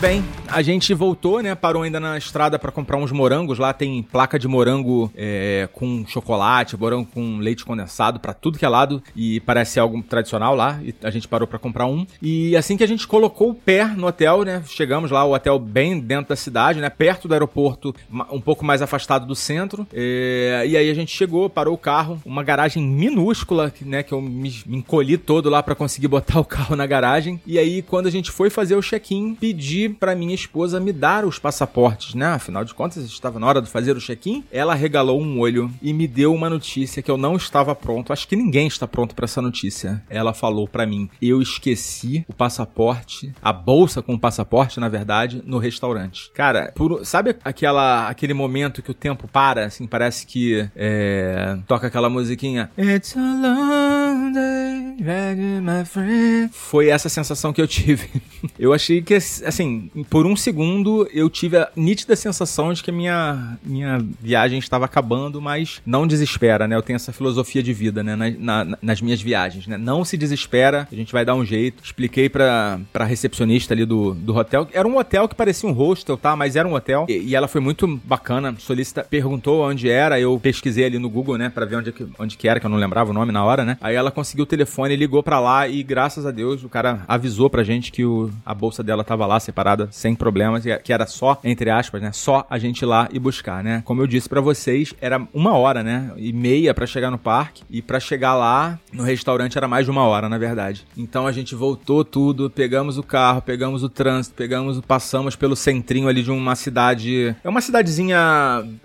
Bem, 0.06 0.24
a 0.48 0.62
gente 0.62 0.94
voltou, 0.94 1.42
né? 1.42 1.56
Parou 1.56 1.82
ainda 1.82 2.00
na 2.00 2.16
estrada 2.16 2.60
para 2.60 2.72
comprar 2.72 2.98
uns 2.98 3.12
morangos. 3.12 3.58
Lá 3.58 3.74
tem 3.74 4.04
placa 4.04 4.38
de 4.38 4.48
morango 4.48 5.12
é, 5.16 5.68
com 5.74 6.06
chocolate, 6.08 6.78
morango 6.78 7.10
com 7.12 7.40
leite 7.40 7.66
condensado 7.66 8.20
para 8.20 8.32
tudo 8.32 8.60
que 8.60 8.66
é 8.66 8.70
lado 8.70 9.02
e 9.16 9.40
parece 9.40 9.80
algo 9.80 10.04
tradicional 10.04 10.56
lá. 10.56 10.80
E 10.84 10.94
a 11.04 11.10
gente 11.10 11.28
parou 11.28 11.48
para 11.48 11.58
comprar 11.58 11.88
um. 11.88 12.06
E 12.22 12.56
assim 12.56 12.78
que 12.78 12.84
a 12.84 12.88
gente 12.88 13.08
colocou 13.08 13.50
o 13.50 13.56
pé 13.56 13.86
no 13.86 14.06
hotel, 14.06 14.44
né? 14.44 14.62
Chegamos 14.68 15.10
lá, 15.10 15.26
o 15.26 15.34
hotel 15.34 15.58
bem 15.58 16.00
dentro 16.00 16.30
da 16.30 16.36
cidade, 16.36 16.80
né? 16.80 16.90
Perto 16.92 17.28
do 17.28 17.34
aeroporto, 17.34 17.96
um 18.32 18.40
pouco 18.40 18.64
mais 18.64 18.84
afastado 18.84 19.26
do 19.26 19.36
centro. 19.36 19.88
É, 19.92 20.66
e 20.68 20.78
aí 20.78 20.88
a 20.88 20.94
gente 20.94 21.12
chegou, 21.12 21.50
parou 21.50 21.74
o 21.74 21.80
carro, 21.80 22.22
uma 22.24 22.44
garagem 22.44 22.84
minúscula, 22.84 23.74
né? 23.82 24.04
Que 24.04 24.14
eu 24.14 24.22
me, 24.22 24.54
me 24.68 24.78
encolhi 24.78 25.18
todo 25.18 25.50
lá 25.50 25.64
para 25.64 25.74
conseguir 25.74 26.08
botar 26.08 26.40
o 26.40 26.46
carro 26.46 26.76
na 26.76 26.86
garagem. 26.86 27.42
E 27.48 27.58
aí 27.58 27.82
quando 27.82 28.06
a 28.06 28.12
gente 28.12 28.30
foi 28.30 28.52
fazer 28.52 28.76
o 28.76 28.82
check-in, 28.82 29.34
pedi 29.34 29.95
para 29.96 30.16
minha 30.16 30.36
esposa 30.36 30.80
me 30.80 30.94
dar 30.94 31.26
os 31.26 31.40
passaportes, 31.40 32.14
né? 32.14 32.28
Afinal 32.28 32.64
de 32.64 32.74
contas, 32.74 33.04
estava 33.06 33.40
na 33.40 33.48
hora 33.48 33.62
de 33.62 33.70
fazer 33.70 33.96
o 33.96 34.00
check-in. 34.00 34.44
Ela 34.52 34.76
regalou 34.76 35.22
um 35.22 35.40
olho 35.40 35.72
e 35.82 35.94
me 35.94 36.08
deu 36.08 36.34
uma 36.34 36.50
notícia 36.50 37.02
que 37.02 37.10
eu 37.10 37.18
não 37.18 37.36
estava 37.36 37.74
pronto. 37.76 38.14
Acho 38.14 38.28
que 38.28 38.36
ninguém 38.36 38.68
está 38.68 38.88
pronto 38.88 39.16
para 39.16 39.26
essa 39.26 39.42
notícia. 39.42 40.04
Ela 40.10 40.34
falou 40.34 40.68
para 40.68 40.86
mim: 40.86 41.10
eu 41.22 41.42
esqueci 41.42 42.26
o 42.28 42.34
passaporte, 42.34 43.34
a 43.42 43.54
bolsa 43.54 44.02
com 44.02 44.14
o 44.14 44.20
passaporte, 44.20 44.80
na 44.80 44.90
verdade, 44.90 45.42
no 45.46 45.58
restaurante. 45.58 46.32
Cara, 46.34 46.72
por, 46.76 47.06
sabe 47.06 47.36
aquela, 47.44 48.08
aquele 48.10 48.34
momento 48.34 48.82
que 48.82 48.92
o 48.92 48.94
tempo 48.94 49.28
para, 49.28 49.66
assim, 49.66 49.88
parece 49.88 50.26
que 50.26 50.68
é, 50.76 51.58
toca 51.68 51.88
aquela 51.88 52.10
musiquinha. 52.10 52.70
It's 52.78 53.16
a 53.16 53.20
long 53.20 54.32
day, 54.32 55.62
my 55.62 55.86
friend. 55.86 56.50
Foi 56.52 56.90
essa 56.90 57.10
sensação 57.10 57.54
que 57.54 57.62
eu 57.62 57.68
tive. 57.68 58.10
eu 58.60 58.74
achei 58.74 59.02
que, 59.02 59.14
assim, 59.14 59.75
por 60.10 60.26
um 60.26 60.36
segundo 60.36 61.08
eu 61.14 61.30
tive 61.30 61.58
a 61.58 61.70
nítida 61.76 62.16
sensação 62.16 62.74
de 62.74 62.84
que 62.84 62.92
minha, 62.92 63.58
minha 63.64 64.04
viagem 64.22 64.60
estava 64.60 64.86
acabando, 64.86 65.42
mas 65.42 65.82
não 65.86 66.08
desespera, 66.08 66.68
né? 66.68 66.76
Eu 66.76 66.82
tenho 66.82 66.96
essa 66.96 67.12
filosofia 67.12 67.62
de 67.62 67.74
vida, 67.74 68.04
né? 68.04 68.16
Na, 68.16 68.64
na, 68.64 68.78
nas 68.82 69.02
minhas 69.02 69.22
viagens, 69.22 69.68
né? 69.68 69.78
Não 69.78 70.04
se 70.06 70.18
desespera, 70.18 70.88
a 70.92 70.96
gente 70.96 71.12
vai 71.12 71.26
dar 71.26 71.36
um 71.36 71.46
jeito. 71.46 71.84
Expliquei 71.84 72.30
pra, 72.30 72.80
pra 72.92 73.06
recepcionista 73.06 73.74
ali 73.74 73.86
do, 73.86 74.14
do 74.14 74.36
hotel. 74.36 74.68
Era 74.74 74.88
um 74.88 74.98
hotel 74.98 75.28
que 75.28 75.36
parecia 75.36 75.68
um 75.68 75.74
hostel, 75.74 76.18
tá? 76.18 76.36
Mas 76.36 76.56
era 76.56 76.68
um 76.68 76.74
hotel. 76.74 77.06
E, 77.10 77.18
e 77.18 77.36
ela 77.36 77.48
foi 77.48 77.62
muito 77.62 77.88
bacana, 78.04 78.56
solicita, 78.58 79.04
perguntou 79.04 79.64
onde 79.68 79.90
era, 79.90 80.20
eu 80.20 80.40
pesquisei 80.40 80.86
ali 80.86 81.00
no 81.00 81.10
Google, 81.10 81.38
né? 81.38 81.50
Pra 81.50 81.66
ver 81.66 81.78
onde, 81.78 81.94
onde 82.18 82.38
que 82.38 82.48
era, 82.48 82.60
que 82.60 82.66
eu 82.66 82.70
não 82.70 82.78
lembrava 82.78 83.12
o 83.12 83.14
nome 83.14 83.32
na 83.32 83.44
hora, 83.44 83.66
né? 83.66 83.78
Aí 83.82 83.96
ela 83.96 84.12
conseguiu 84.12 84.44
o 84.44 84.48
telefone, 84.48 84.96
ligou 84.96 85.22
pra 85.22 85.40
lá 85.40 85.68
e 85.68 85.84
graças 85.84 86.26
a 86.26 86.32
Deus 86.32 86.64
o 86.64 86.70
cara 86.70 87.04
avisou 87.08 87.50
pra 87.50 87.64
gente 87.64 87.92
que 87.92 88.06
o, 88.06 88.32
a 88.46 88.54
bolsa 88.54 88.84
dela 88.84 89.04
tava 89.04 89.26
lá 89.26 89.40
separada 89.40 89.65
sem 89.92 90.16
problemas, 90.16 90.64
que 90.84 90.94
era 90.94 91.08
só, 91.08 91.40
entre 91.44 91.70
aspas, 91.70 92.02
né? 92.02 92.12
Só 92.12 92.46
a 92.50 92.58
gente 92.58 92.82
ir 92.82 92.86
lá 92.86 93.10
e 93.12 93.20
buscar, 93.20 93.64
né? 93.64 93.82
Como 93.86 94.02
eu 94.02 94.08
disse 94.08 94.30
para 94.30 94.42
vocês, 94.42 94.94
era 95.02 95.22
uma 95.34 95.58
hora, 95.58 95.84
né? 95.84 96.12
E 96.18 96.32
meia 96.32 96.74
para 96.74 96.86
chegar 96.86 97.12
no 97.12 97.18
parque. 97.18 97.64
E 97.70 97.82
para 97.82 98.00
chegar 98.00 98.36
lá 98.36 98.80
no 98.92 99.04
restaurante 99.04 99.58
era 99.58 99.68
mais 99.68 99.86
de 99.86 99.92
uma 99.92 100.04
hora, 100.04 100.30
na 100.30 100.38
verdade. 100.38 100.86
Então 100.98 101.28
a 101.28 101.32
gente 101.32 101.56
voltou 101.56 102.04
tudo, 102.04 102.50
pegamos 102.50 102.98
o 102.98 103.04
carro, 103.04 103.42
pegamos 103.42 103.84
o 103.84 103.90
trânsito, 103.90 104.36
pegamos, 104.36 104.80
passamos 104.82 105.36
pelo 105.36 105.56
centrinho 105.56 106.08
ali 106.08 106.24
de 106.24 106.32
uma 106.32 106.56
cidade. 106.56 107.36
É 107.44 107.50
uma 107.50 107.62
cidadezinha 107.62 108.18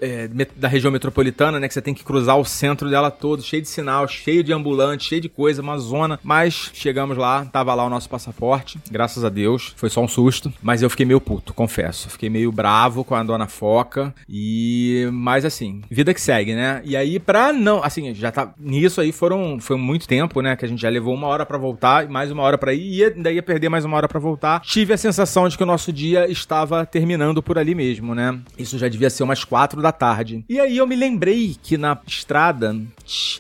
é, 0.00 0.28
da 0.56 0.68
região 0.68 0.90
metropolitana, 0.90 1.60
né? 1.60 1.68
Que 1.68 1.74
você 1.74 1.82
tem 1.82 1.94
que 1.94 2.04
cruzar 2.04 2.38
o 2.38 2.44
centro 2.44 2.88
dela 2.88 3.10
todo, 3.10 3.42
cheio 3.42 3.62
de 3.62 3.68
sinal, 3.68 4.08
cheio 4.08 4.42
de 4.42 4.52
ambulante, 4.52 5.04
cheio 5.04 5.20
de 5.20 5.28
coisa, 5.28 5.62
uma 5.62 5.78
zona. 5.78 6.18
Mas 6.22 6.70
chegamos 6.72 7.16
lá, 7.16 7.44
tava 7.44 7.74
lá 7.74 7.84
o 7.84 7.90
nosso 7.90 8.08
passaporte, 8.08 8.78
graças 8.90 9.24
a 9.24 9.28
Deus. 9.28 9.72
Foi 9.76 9.90
só 9.90 10.02
um 10.02 10.08
susto, 10.08 10.52
mas 10.70 10.82
eu 10.82 10.88
fiquei 10.88 11.04
meio 11.04 11.20
puto, 11.20 11.52
confesso. 11.52 12.08
Fiquei 12.08 12.30
meio 12.30 12.52
bravo 12.52 13.02
com 13.02 13.16
a 13.16 13.24
dona 13.24 13.48
Foca 13.48 14.14
e 14.28 15.08
mas 15.12 15.44
assim, 15.44 15.82
vida 15.90 16.14
que 16.14 16.20
segue, 16.20 16.54
né? 16.54 16.80
E 16.84 16.96
aí 16.96 17.18
pra 17.18 17.52
não, 17.52 17.82
assim, 17.82 18.14
já 18.14 18.30
tá 18.30 18.54
nisso 18.56 19.00
aí 19.00 19.10
foram 19.10 19.58
foi 19.58 19.76
muito 19.76 20.06
tempo, 20.06 20.40
né, 20.40 20.54
que 20.54 20.64
a 20.64 20.68
gente 20.68 20.80
já 20.80 20.88
levou 20.88 21.12
uma 21.12 21.26
hora 21.26 21.44
para 21.44 21.58
voltar 21.58 22.08
mais 22.08 22.30
uma 22.30 22.44
hora 22.44 22.56
para 22.56 22.72
ir 22.72 22.98
e 22.98 23.04
ainda 23.04 23.32
ia 23.32 23.42
perder 23.42 23.68
mais 23.68 23.84
uma 23.84 23.96
hora 23.96 24.06
para 24.06 24.20
voltar. 24.20 24.60
Tive 24.60 24.92
a 24.92 24.96
sensação 24.96 25.48
de 25.48 25.56
que 25.56 25.62
o 25.64 25.66
nosso 25.66 25.92
dia 25.92 26.30
estava 26.30 26.86
terminando 26.86 27.42
por 27.42 27.58
ali 27.58 27.74
mesmo, 27.74 28.14
né? 28.14 28.38
Isso 28.56 28.78
já 28.78 28.86
devia 28.86 29.10
ser 29.10 29.24
umas 29.24 29.42
quatro 29.42 29.82
da 29.82 29.90
tarde. 29.90 30.44
E 30.48 30.60
aí 30.60 30.76
eu 30.76 30.86
me 30.86 30.94
lembrei 30.94 31.56
que 31.60 31.76
na 31.76 31.98
estrada 32.06 32.76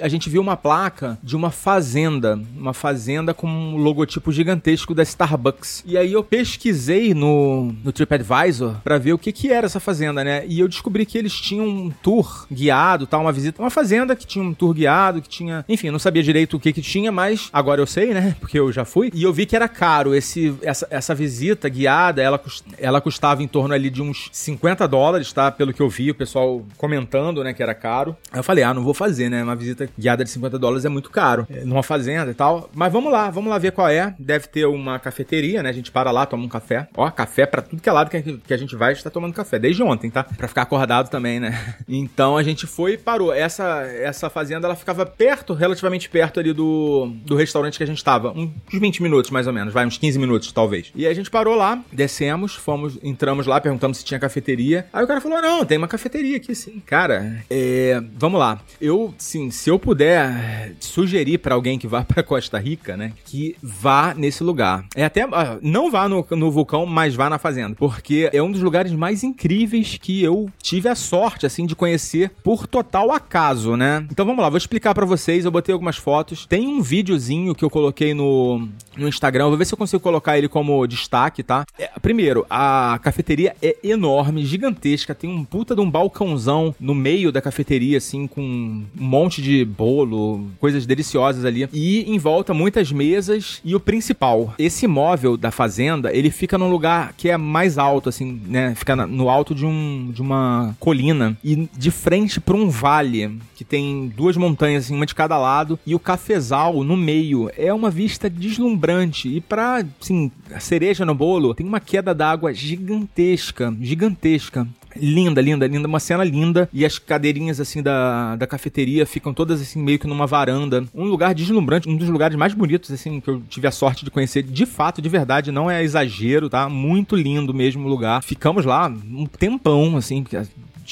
a 0.00 0.08
gente 0.08 0.28
viu 0.28 0.42
uma 0.42 0.56
placa 0.56 1.16
de 1.22 1.36
uma 1.36 1.52
fazenda, 1.52 2.40
uma 2.56 2.74
fazenda 2.74 3.32
com 3.32 3.46
um 3.46 3.76
logotipo 3.76 4.32
gigantesco 4.32 4.96
da 4.96 5.04
Starbucks. 5.04 5.84
E 5.86 5.96
aí 5.96 6.12
eu 6.12 6.24
pesquisei 6.24 7.14
no, 7.20 7.74
no 7.84 7.92
TripAdvisor 7.92 8.76
para 8.82 8.98
ver 8.98 9.12
o 9.12 9.18
que 9.18 9.30
que 9.30 9.52
era 9.52 9.66
essa 9.66 9.78
fazenda, 9.78 10.24
né? 10.24 10.44
E 10.46 10.58
eu 10.58 10.66
descobri 10.66 11.04
que 11.04 11.18
eles 11.18 11.34
tinham 11.34 11.66
um 11.66 11.90
tour 11.90 12.46
guiado, 12.50 13.06
tal, 13.06 13.20
uma 13.20 13.32
visita, 13.32 13.60
uma 13.60 13.70
fazenda 13.70 14.16
que 14.16 14.26
tinha 14.26 14.44
um 14.44 14.54
tour 14.54 14.72
guiado, 14.72 15.20
que 15.20 15.28
tinha, 15.28 15.64
enfim, 15.68 15.88
eu 15.88 15.92
não 15.92 15.98
sabia 15.98 16.22
direito 16.22 16.56
o 16.56 16.60
que 16.60 16.72
que 16.72 16.80
tinha, 16.80 17.12
mas 17.12 17.48
agora 17.52 17.80
eu 17.80 17.86
sei, 17.86 18.14
né? 18.14 18.36
Porque 18.40 18.58
eu 18.58 18.72
já 18.72 18.84
fui. 18.84 19.10
E 19.14 19.22
eu 19.22 19.32
vi 19.32 19.44
que 19.44 19.54
era 19.54 19.68
caro 19.68 20.14
esse 20.14 20.54
essa, 20.62 20.86
essa 20.90 21.14
visita 21.14 21.68
guiada, 21.68 22.22
ela 22.22 22.40
ela 22.78 23.00
custava 23.00 23.42
em 23.42 23.48
torno 23.48 23.74
ali 23.74 23.90
de 23.90 24.00
uns 24.00 24.28
50 24.32 24.88
dólares, 24.88 25.32
tá? 25.32 25.50
Pelo 25.50 25.72
que 25.72 25.82
eu 25.82 25.88
vi, 25.88 26.10
o 26.10 26.14
pessoal 26.14 26.64
comentando, 26.76 27.44
né, 27.44 27.52
que 27.52 27.62
era 27.62 27.74
caro. 27.74 28.16
Aí 28.32 28.38
eu 28.38 28.44
falei: 28.44 28.64
"Ah, 28.64 28.72
não 28.72 28.82
vou 28.82 28.94
fazer, 28.94 29.28
né? 29.28 29.42
Uma 29.42 29.56
visita 29.56 29.88
guiada 29.98 30.24
de 30.24 30.30
50 30.30 30.58
dólares 30.58 30.84
é 30.84 30.88
muito 30.88 31.10
caro, 31.10 31.46
é, 31.50 31.64
numa 31.64 31.82
fazenda 31.82 32.30
e 32.30 32.34
tal. 32.34 32.70
Mas 32.74 32.92
vamos 32.92 33.12
lá, 33.12 33.30
vamos 33.30 33.50
lá 33.50 33.58
ver 33.58 33.72
qual 33.72 33.88
é. 33.88 34.14
Deve 34.18 34.48
ter 34.48 34.66
uma 34.66 34.98
cafeteria, 34.98 35.62
né? 35.62 35.68
A 35.68 35.72
gente 35.72 35.90
para 35.90 36.10
lá, 36.10 36.24
toma 36.26 36.44
um 36.44 36.48
café. 36.48 36.88
Ó, 36.96 37.09
café 37.10 37.46
para 37.46 37.62
tudo 37.62 37.80
que 37.80 37.88
é 37.88 37.92
lado 37.92 38.10
que, 38.10 38.54
a 38.54 38.56
gente 38.56 38.76
vai, 38.76 38.92
está 38.92 39.10
tomando 39.10 39.32
café 39.32 39.58
desde 39.58 39.82
ontem, 39.82 40.10
tá? 40.10 40.24
Para 40.24 40.48
ficar 40.48 40.62
acordado 40.62 41.08
também, 41.08 41.40
né? 41.40 41.58
Então 41.88 42.36
a 42.36 42.42
gente 42.42 42.66
foi 42.66 42.92
e 42.92 42.98
parou. 42.98 43.32
Essa 43.32 43.82
essa 43.82 44.30
fazenda 44.30 44.66
ela 44.66 44.76
ficava 44.76 45.04
perto, 45.04 45.54
relativamente 45.54 46.08
perto 46.08 46.40
ali 46.40 46.52
do, 46.52 47.12
do 47.24 47.36
restaurante 47.36 47.76
que 47.76 47.82
a 47.82 47.86
gente 47.86 48.02
tava, 48.02 48.32
uns 48.32 48.50
20 48.72 49.02
minutos 49.02 49.30
mais 49.30 49.46
ou 49.46 49.52
menos, 49.52 49.72
vai 49.72 49.86
uns 49.86 49.98
15 49.98 50.18
minutos 50.18 50.52
talvez. 50.52 50.90
E 50.94 51.06
a 51.06 51.14
gente 51.14 51.30
parou 51.30 51.54
lá, 51.54 51.82
descemos, 51.92 52.54
fomos, 52.54 52.98
entramos 53.02 53.46
lá, 53.46 53.60
perguntamos 53.60 53.98
se 53.98 54.04
tinha 54.04 54.18
cafeteria. 54.20 54.86
Aí 54.92 55.04
o 55.04 55.06
cara 55.06 55.20
falou: 55.20 55.40
"Não, 55.40 55.64
tem 55.64 55.78
uma 55.78 55.88
cafeteria 55.88 56.36
aqui 56.36 56.54
sim". 56.54 56.80
Cara, 56.86 57.42
é, 57.50 58.02
vamos 58.16 58.38
lá. 58.38 58.60
Eu, 58.80 59.14
sim, 59.18 59.50
se 59.50 59.68
eu 59.70 59.78
puder 59.78 60.74
sugerir 60.80 61.38
para 61.38 61.54
alguém 61.54 61.78
que 61.78 61.86
vá 61.86 62.02
para 62.04 62.22
Costa 62.22 62.58
Rica, 62.58 62.96
né, 62.96 63.12
que 63.24 63.56
vá 63.62 64.14
nesse 64.14 64.42
lugar. 64.42 64.84
É 64.94 65.04
até 65.04 65.22
ah, 65.22 65.58
não 65.62 65.90
vá 65.90 66.08
no, 66.08 66.26
no 66.30 66.50
vulcão, 66.50 66.86
mas 66.86 66.99
vá 67.14 67.30
na 67.30 67.38
fazenda, 67.38 67.74
porque 67.76 68.28
é 68.32 68.42
um 68.42 68.50
dos 68.50 68.62
lugares 68.62 68.92
mais 68.92 69.22
incríveis 69.22 69.98
que 70.00 70.22
eu 70.22 70.50
tive 70.62 70.88
a 70.88 70.94
sorte 70.94 71.46
assim 71.46 71.66
de 71.66 71.74
conhecer 71.74 72.30
por 72.42 72.66
total 72.66 73.12
acaso, 73.12 73.76
né? 73.76 74.06
Então 74.10 74.26
vamos 74.26 74.42
lá, 74.42 74.48
vou 74.48 74.58
explicar 74.58 74.94
para 74.94 75.06
vocês. 75.06 75.44
Eu 75.44 75.50
botei 75.50 75.72
algumas 75.72 75.96
fotos. 75.96 76.46
Tem 76.46 76.66
um 76.66 76.82
videozinho 76.82 77.54
que 77.54 77.64
eu 77.64 77.70
coloquei 77.70 78.14
no, 78.14 78.68
no 78.96 79.08
Instagram. 79.08 79.48
Vou 79.48 79.56
ver 79.56 79.64
se 79.64 79.74
eu 79.74 79.78
consigo 79.78 80.02
colocar 80.02 80.36
ele 80.36 80.48
como 80.48 80.86
destaque, 80.86 81.42
tá? 81.42 81.64
É, 81.78 81.90
primeiro, 82.00 82.44
a 82.50 82.98
cafeteria 83.02 83.54
é 83.62 83.76
enorme, 83.82 84.44
gigantesca. 84.44 85.14
Tem 85.14 85.30
um 85.30 85.44
puta 85.44 85.74
de 85.74 85.80
um 85.80 85.90
balcãozão 85.90 86.74
no 86.78 86.94
meio 86.94 87.32
da 87.32 87.40
cafeteria, 87.40 87.98
assim, 87.98 88.26
com 88.26 88.42
um 88.42 88.86
monte 88.94 89.40
de 89.40 89.64
bolo, 89.64 90.46
coisas 90.58 90.86
deliciosas 90.86 91.44
ali. 91.44 91.68
E 91.72 92.02
em 92.12 92.18
volta 92.18 92.52
muitas 92.52 92.92
mesas. 92.92 93.60
E 93.64 93.74
o 93.74 93.80
principal, 93.80 94.54
esse 94.58 94.86
móvel 94.86 95.36
da 95.36 95.50
fazenda, 95.50 96.14
ele 96.14 96.30
fica 96.30 96.58
num 96.58 96.70
lugar 96.70 96.89
que 97.16 97.28
é 97.28 97.36
mais 97.36 97.78
alto, 97.78 98.08
assim, 98.08 98.40
né? 98.46 98.74
Fica 98.74 98.94
no 98.94 99.28
alto 99.28 99.54
de, 99.54 99.64
um, 99.64 100.10
de 100.12 100.22
uma 100.22 100.74
colina. 100.78 101.36
E 101.42 101.68
de 101.76 101.90
frente 101.90 102.40
para 102.40 102.56
um 102.56 102.68
vale 102.68 103.38
que 103.54 103.64
tem 103.64 104.12
duas 104.16 104.36
montanhas, 104.36 104.84
assim, 104.84 104.94
uma 104.94 105.06
de 105.06 105.14
cada 105.14 105.36
lado. 105.38 105.78
E 105.86 105.94
o 105.94 105.98
cafezal 105.98 106.82
no 106.84 106.96
meio. 106.96 107.50
É 107.56 107.72
uma 107.72 107.90
vista 107.90 108.28
deslumbrante. 108.28 109.28
E 109.28 109.40
pra, 109.40 109.84
assim, 110.00 110.30
cereja 110.58 111.04
no 111.04 111.14
bolo, 111.14 111.54
tem 111.54 111.66
uma 111.66 111.80
queda 111.80 112.14
d'água 112.14 112.52
gigantesca. 112.52 113.74
Gigantesca. 113.80 114.66
Linda, 114.96 115.40
linda, 115.40 115.66
linda, 115.66 115.86
uma 115.86 116.00
cena 116.00 116.24
linda. 116.24 116.68
E 116.72 116.84
as 116.84 116.98
cadeirinhas, 116.98 117.60
assim, 117.60 117.82
da, 117.82 118.36
da 118.36 118.46
cafeteria 118.46 119.06
ficam 119.06 119.32
todas, 119.32 119.60
assim, 119.60 119.80
meio 119.82 119.98
que 119.98 120.06
numa 120.06 120.26
varanda. 120.26 120.84
Um 120.94 121.04
lugar 121.04 121.34
deslumbrante, 121.34 121.88
um 121.88 121.96
dos 121.96 122.08
lugares 122.08 122.36
mais 122.36 122.54
bonitos, 122.54 122.90
assim, 122.90 123.20
que 123.20 123.28
eu 123.28 123.42
tive 123.48 123.66
a 123.66 123.70
sorte 123.70 124.04
de 124.04 124.10
conhecer. 124.10 124.42
De 124.42 124.66
fato, 124.66 125.00
de 125.00 125.08
verdade, 125.08 125.52
não 125.52 125.70
é 125.70 125.82
exagero, 125.82 126.48
tá? 126.48 126.68
Muito 126.68 127.16
lindo 127.16 127.54
mesmo 127.54 127.86
o 127.86 127.88
lugar. 127.88 128.22
Ficamos 128.22 128.64
lá 128.64 128.88
um 128.88 129.26
tempão, 129.26 129.96
assim, 129.96 130.24